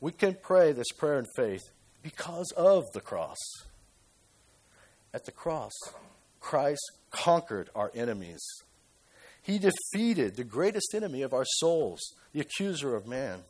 we 0.00 0.12
can 0.12 0.36
pray 0.40 0.70
this 0.70 0.92
prayer 0.96 1.18
in 1.18 1.26
faith 1.34 1.62
because 2.00 2.52
of 2.56 2.84
the 2.94 3.00
cross. 3.00 3.38
At 5.12 5.24
the 5.24 5.32
cross, 5.32 5.72
Christ 6.38 6.92
conquered 7.10 7.70
our 7.74 7.90
enemies. 7.96 8.46
He 9.42 9.58
defeated 9.58 10.36
the 10.36 10.44
greatest 10.44 10.94
enemy 10.94 11.22
of 11.22 11.34
our 11.34 11.44
souls, 11.44 12.00
the 12.32 12.40
accuser 12.40 12.94
of 12.94 13.08
man. 13.08 13.40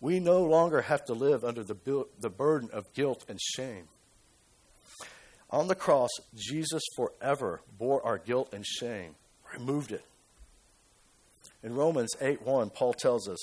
We 0.00 0.18
no 0.18 0.42
longer 0.42 0.82
have 0.82 1.04
to 1.06 1.12
live 1.12 1.44
under 1.44 1.62
the, 1.62 2.06
the 2.18 2.30
burden 2.30 2.70
of 2.72 2.92
guilt 2.94 3.24
and 3.28 3.38
shame. 3.40 3.88
On 5.50 5.66
the 5.66 5.74
cross, 5.74 6.10
Jesus 6.34 6.82
forever 6.96 7.60
bore 7.76 8.04
our 8.04 8.18
guilt 8.18 8.50
and 8.52 8.64
shame, 8.64 9.16
removed 9.52 9.92
it. 9.92 10.04
In 11.62 11.74
Romans 11.74 12.14
8 12.20 12.42
1, 12.42 12.70
Paul 12.70 12.94
tells 12.94 13.28
us, 13.28 13.38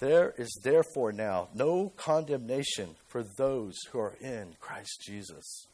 There 0.00 0.34
is 0.36 0.50
therefore 0.62 1.12
now 1.12 1.48
no 1.54 1.92
condemnation 1.96 2.96
for 3.06 3.24
those 3.38 3.78
who 3.90 4.00
are 4.00 4.16
in 4.20 4.56
Christ 4.60 5.02
Jesus. 5.06 5.66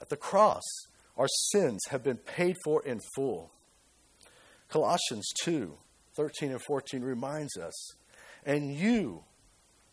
At 0.00 0.08
the 0.08 0.16
cross, 0.16 0.62
our 1.18 1.28
sins 1.50 1.80
have 1.90 2.02
been 2.02 2.16
paid 2.16 2.56
for 2.64 2.82
in 2.82 3.00
full. 3.14 3.50
Colossians 4.70 5.28
2 5.42 5.76
13 6.16 6.50
and 6.50 6.62
14 6.62 7.02
reminds 7.02 7.56
us, 7.56 7.94
And 8.44 8.74
you, 8.74 9.24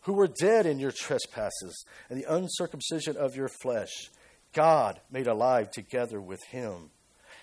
who 0.02 0.12
were 0.14 0.28
dead 0.28 0.66
in 0.66 0.78
your 0.78 0.92
trespasses 0.92 1.84
and 2.08 2.18
the 2.18 2.32
uncircumcision 2.32 3.16
of 3.16 3.36
your 3.36 3.48
flesh, 3.48 4.10
God 4.52 5.00
made 5.10 5.26
alive 5.26 5.70
together 5.70 6.20
with 6.20 6.40
him, 6.50 6.90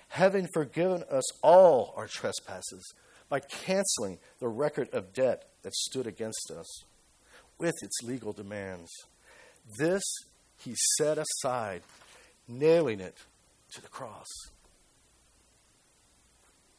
having 0.09 0.47
forgiven 0.53 1.03
us 1.09 1.23
all 1.43 1.93
our 1.95 2.07
trespasses 2.07 2.93
by 3.30 3.39
canceling 3.39 4.17
the 4.39 4.47
record 4.47 4.89
of 4.93 5.13
debt 5.13 5.47
that 5.63 5.73
stood 5.73 6.07
against 6.07 6.51
us 6.51 6.84
with 7.57 7.76
its 7.82 8.01
legal 8.03 8.34
demands. 8.34 8.89
This 9.80 10.03
he 10.57 10.76
set 10.97 11.17
aside, 11.17 11.82
nailing 12.47 12.99
it 12.99 13.17
to 13.73 13.82
the 13.82 13.88
cross. 13.88 14.28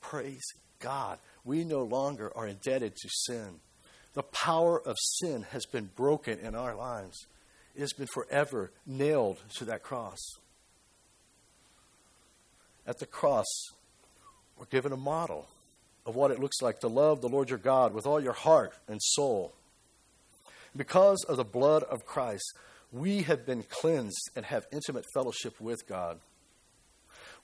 Praise 0.01 0.44
God. 0.78 1.18
We 1.47 1.64
no 1.64 1.84
longer 1.84 2.30
are 2.36 2.49
indebted 2.49 2.97
to 2.97 3.09
sin. 3.09 3.61
The 4.14 4.24
power 4.24 4.80
of 4.80 4.97
sin 4.99 5.47
has 5.53 5.64
been 5.64 5.90
broken 5.94 6.40
in 6.40 6.57
our 6.57 6.74
lives. 6.74 7.26
It 7.76 7.80
has 7.80 7.92
been 7.92 8.09
forever 8.09 8.72
nailed 8.84 9.42
to 9.59 9.64
that 9.66 9.84
cross. 9.84 10.18
At 12.84 12.99
the 12.99 13.07
cross, 13.07 13.47
we're 14.59 14.66
given 14.66 14.92
a 14.92 14.97
model 14.97 15.47
of 16.05 16.16
what 16.16 16.32
it 16.32 16.40
looks 16.40 16.61
like 16.62 16.80
to 16.80 16.88
love 16.88 17.20
the 17.20 17.28
Lord 17.28 17.49
your 17.49 17.59
God 17.59 17.94
with 17.94 18.07
all 18.07 18.20
your 18.20 18.32
heart 18.32 18.74
and 18.88 19.01
soul. 19.01 19.55
Because 20.76 21.24
of 21.28 21.36
the 21.36 21.44
blood 21.44 21.84
of 21.84 22.05
Christ, 22.05 22.55
we 22.90 23.22
have 23.22 23.47
been 23.47 23.62
cleansed 23.62 24.30
and 24.34 24.47
have 24.47 24.66
intimate 24.72 25.05
fellowship 25.14 25.61
with 25.61 25.86
God. 25.86 26.18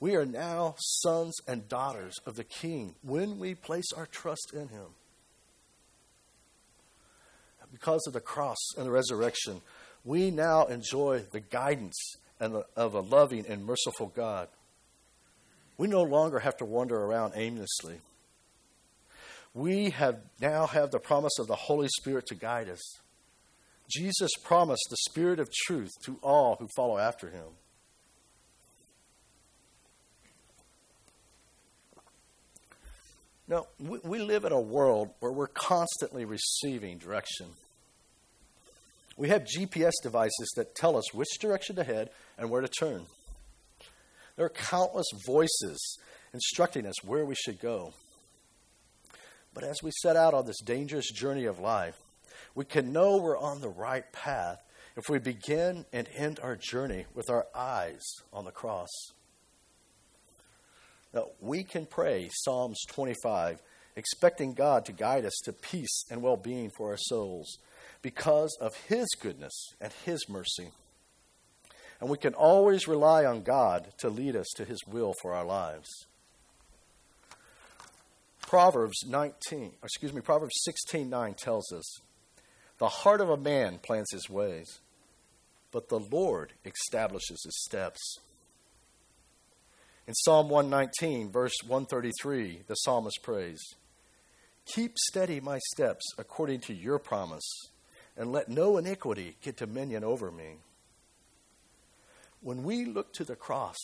We 0.02 0.16
are 0.16 0.26
now 0.26 0.74
sons 0.78 1.36
and 1.46 1.68
daughters 1.68 2.16
of 2.26 2.34
the 2.34 2.42
King 2.42 2.96
when 3.02 3.38
we 3.38 3.54
place 3.54 3.92
our 3.96 4.06
trust 4.06 4.50
in 4.52 4.66
Him. 4.66 4.86
Because 7.70 8.02
of 8.08 8.12
the 8.12 8.20
cross 8.20 8.58
and 8.76 8.84
the 8.84 8.90
resurrection, 8.90 9.60
we 10.04 10.32
now 10.32 10.64
enjoy 10.64 11.26
the 11.30 11.38
guidance 11.38 12.16
and 12.40 12.52
the, 12.52 12.66
of 12.74 12.94
a 12.94 13.00
loving 13.00 13.46
and 13.46 13.64
merciful 13.64 14.08
God. 14.08 14.48
We 15.78 15.86
no 15.86 16.02
longer 16.02 16.40
have 16.40 16.56
to 16.56 16.64
wander 16.64 16.96
around 16.96 17.34
aimlessly. 17.36 18.00
We 19.54 19.90
have 19.90 20.18
now 20.40 20.66
have 20.66 20.90
the 20.90 20.98
promise 20.98 21.38
of 21.38 21.46
the 21.46 21.54
Holy 21.54 21.86
Spirit 22.00 22.26
to 22.26 22.34
guide 22.34 22.68
us. 22.68 22.82
Jesus 23.88 24.32
promised 24.42 24.88
the 24.90 24.96
Spirit 25.08 25.38
of 25.38 25.48
truth 25.64 25.92
to 26.06 26.18
all 26.24 26.56
who 26.56 26.66
follow 26.74 26.98
after 26.98 27.30
him. 27.30 27.52
Now, 33.52 33.66
we, 33.78 33.98
we 34.02 34.18
live 34.18 34.46
in 34.46 34.52
a 34.52 34.60
world 34.60 35.10
where 35.20 35.30
we're 35.30 35.46
constantly 35.46 36.24
receiving 36.24 36.96
direction. 36.96 37.48
We 39.18 39.28
have 39.28 39.44
GPS 39.44 39.92
devices 40.02 40.54
that 40.56 40.74
tell 40.74 40.96
us 40.96 41.12
which 41.12 41.38
direction 41.38 41.76
to 41.76 41.84
head 41.84 42.08
and 42.38 42.48
where 42.48 42.62
to 42.62 42.68
turn. 42.68 43.04
There 44.36 44.46
are 44.46 44.48
countless 44.48 45.06
voices 45.26 45.98
instructing 46.32 46.86
us 46.86 47.04
where 47.04 47.26
we 47.26 47.34
should 47.34 47.60
go. 47.60 47.92
But 49.52 49.64
as 49.64 49.82
we 49.82 49.90
set 50.00 50.16
out 50.16 50.32
on 50.32 50.46
this 50.46 50.62
dangerous 50.62 51.12
journey 51.12 51.44
of 51.44 51.58
life, 51.58 51.98
we 52.54 52.64
can 52.64 52.90
know 52.90 53.18
we're 53.18 53.36
on 53.36 53.60
the 53.60 53.68
right 53.68 54.10
path 54.12 54.62
if 54.96 55.10
we 55.10 55.18
begin 55.18 55.84
and 55.92 56.08
end 56.16 56.40
our 56.42 56.56
journey 56.56 57.04
with 57.14 57.28
our 57.28 57.46
eyes 57.54 58.00
on 58.32 58.46
the 58.46 58.50
cross. 58.50 58.88
Now, 61.12 61.28
we 61.40 61.64
can 61.64 61.86
pray 61.86 62.30
Psalms 62.32 62.80
25, 62.88 63.60
expecting 63.96 64.54
God 64.54 64.84
to 64.86 64.92
guide 64.92 65.24
us 65.24 65.38
to 65.44 65.52
peace 65.52 66.04
and 66.10 66.22
well 66.22 66.36
being 66.36 66.70
for 66.70 66.90
our 66.90 66.96
souls 66.96 67.58
because 68.00 68.56
of 68.60 68.74
His 68.88 69.08
goodness 69.20 69.74
and 69.80 69.92
His 70.04 70.28
mercy. 70.28 70.70
And 72.00 72.10
we 72.10 72.18
can 72.18 72.34
always 72.34 72.88
rely 72.88 73.24
on 73.24 73.42
God 73.42 73.92
to 73.98 74.08
lead 74.08 74.34
us 74.34 74.48
to 74.56 74.64
His 74.64 74.80
will 74.86 75.14
for 75.20 75.34
our 75.34 75.44
lives. 75.44 75.88
Proverbs 78.40 79.06
19, 79.06 79.72
excuse 79.82 80.12
me, 80.12 80.20
Proverbs 80.20 80.60
16:9 80.64 81.34
tells 81.34 81.72
us, 81.72 82.00
"The 82.76 82.88
heart 82.88 83.22
of 83.22 83.30
a 83.30 83.36
man 83.36 83.78
plans 83.78 84.10
his 84.10 84.28
ways, 84.28 84.80
but 85.70 85.88
the 85.88 86.00
Lord 86.00 86.52
establishes 86.64 87.42
his 87.44 87.62
steps." 87.62 88.18
In 90.06 90.14
Psalm 90.14 90.48
119, 90.48 91.30
verse 91.30 91.52
133, 91.64 92.62
the 92.66 92.74
psalmist 92.74 93.20
prays, 93.22 93.60
Keep 94.66 94.98
steady 94.98 95.40
my 95.40 95.58
steps 95.72 96.04
according 96.18 96.60
to 96.62 96.74
your 96.74 96.98
promise, 96.98 97.48
and 98.16 98.32
let 98.32 98.48
no 98.48 98.78
iniquity 98.78 99.36
get 99.42 99.56
dominion 99.56 100.02
over 100.02 100.32
me. 100.32 100.56
When 102.40 102.64
we 102.64 102.84
look 102.84 103.12
to 103.14 103.24
the 103.24 103.36
cross, 103.36 103.76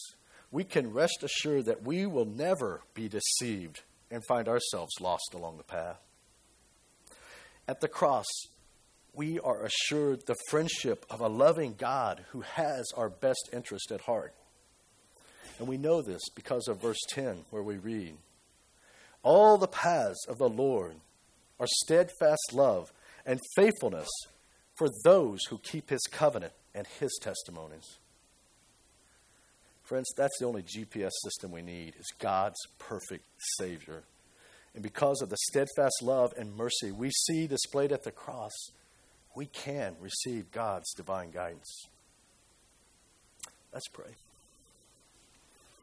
we 0.51 0.65
can 0.65 0.93
rest 0.93 1.23
assured 1.23 1.67
that 1.67 1.85
we 1.85 2.05
will 2.07 2.25
never 2.25 2.83
be 2.95 3.09
deceived 3.09 3.83
and 4.11 4.25
find 4.27 4.49
ourselves 4.49 4.95
lost 5.01 5.35
along 5.35 5.59
the 5.59 5.63
path. 5.63 6.01
At 7.69 7.81
the 7.81 7.89
cross, 7.89 8.27
we 9.13 9.39
are 9.39 9.65
assured 9.65 10.27
the 10.27 10.37
friendship 10.49 11.07
of 11.11 11.21
a 11.21 11.29
loving 11.29 11.75
God 11.75 12.25
who 12.31 12.41
has 12.41 12.91
our 12.97 13.09
best 13.09 13.51
interest 13.53 13.93
at 13.93 14.01
heart. 14.01 14.35
And 15.59 15.67
we 15.67 15.77
know 15.77 16.03
this 16.03 16.23
because 16.35 16.69
of 16.69 16.81
verse 16.81 17.01
10, 17.11 17.45
where 17.51 17.63
we 17.63 17.77
read 17.77 18.17
All 19.23 19.59
the 19.59 19.67
paths 19.67 20.27
of 20.29 20.39
the 20.39 20.49
Lord 20.49 20.97
are 21.59 21.67
steadfast 21.67 22.53
love 22.53 22.93
and 23.27 23.41
faithfulness 23.57 24.09
for 24.77 24.89
those 25.05 25.41
who 25.49 25.59
keep 25.59 25.91
his 25.91 26.03
covenant 26.11 26.53
and 26.75 26.87
his 27.01 27.19
testimonies. 27.21 27.99
Friends, 29.83 30.13
that's 30.17 30.39
the 30.39 30.47
only 30.47 30.63
GPS 30.63 31.11
system 31.25 31.51
we 31.51 31.63
need 31.63 31.95
is 31.99 32.13
God's 32.19 32.61
perfect 32.79 33.25
Savior. 33.59 34.03
And 34.75 34.83
because 34.83 35.23
of 35.23 35.31
the 35.31 35.37
steadfast 35.49 36.03
love 36.03 36.33
and 36.37 36.55
mercy 36.55 36.93
we 36.93 37.11
see 37.11 37.47
displayed 37.47 37.91
at 37.91 38.05
the 38.05 38.13
cross, 38.13 38.53
we 39.35 39.47
can 39.47 39.97
receive 39.99 40.53
God's 40.53 40.93
divine 40.95 41.31
guidance. 41.31 41.87
Let's 43.73 43.89
pray. 43.89 44.15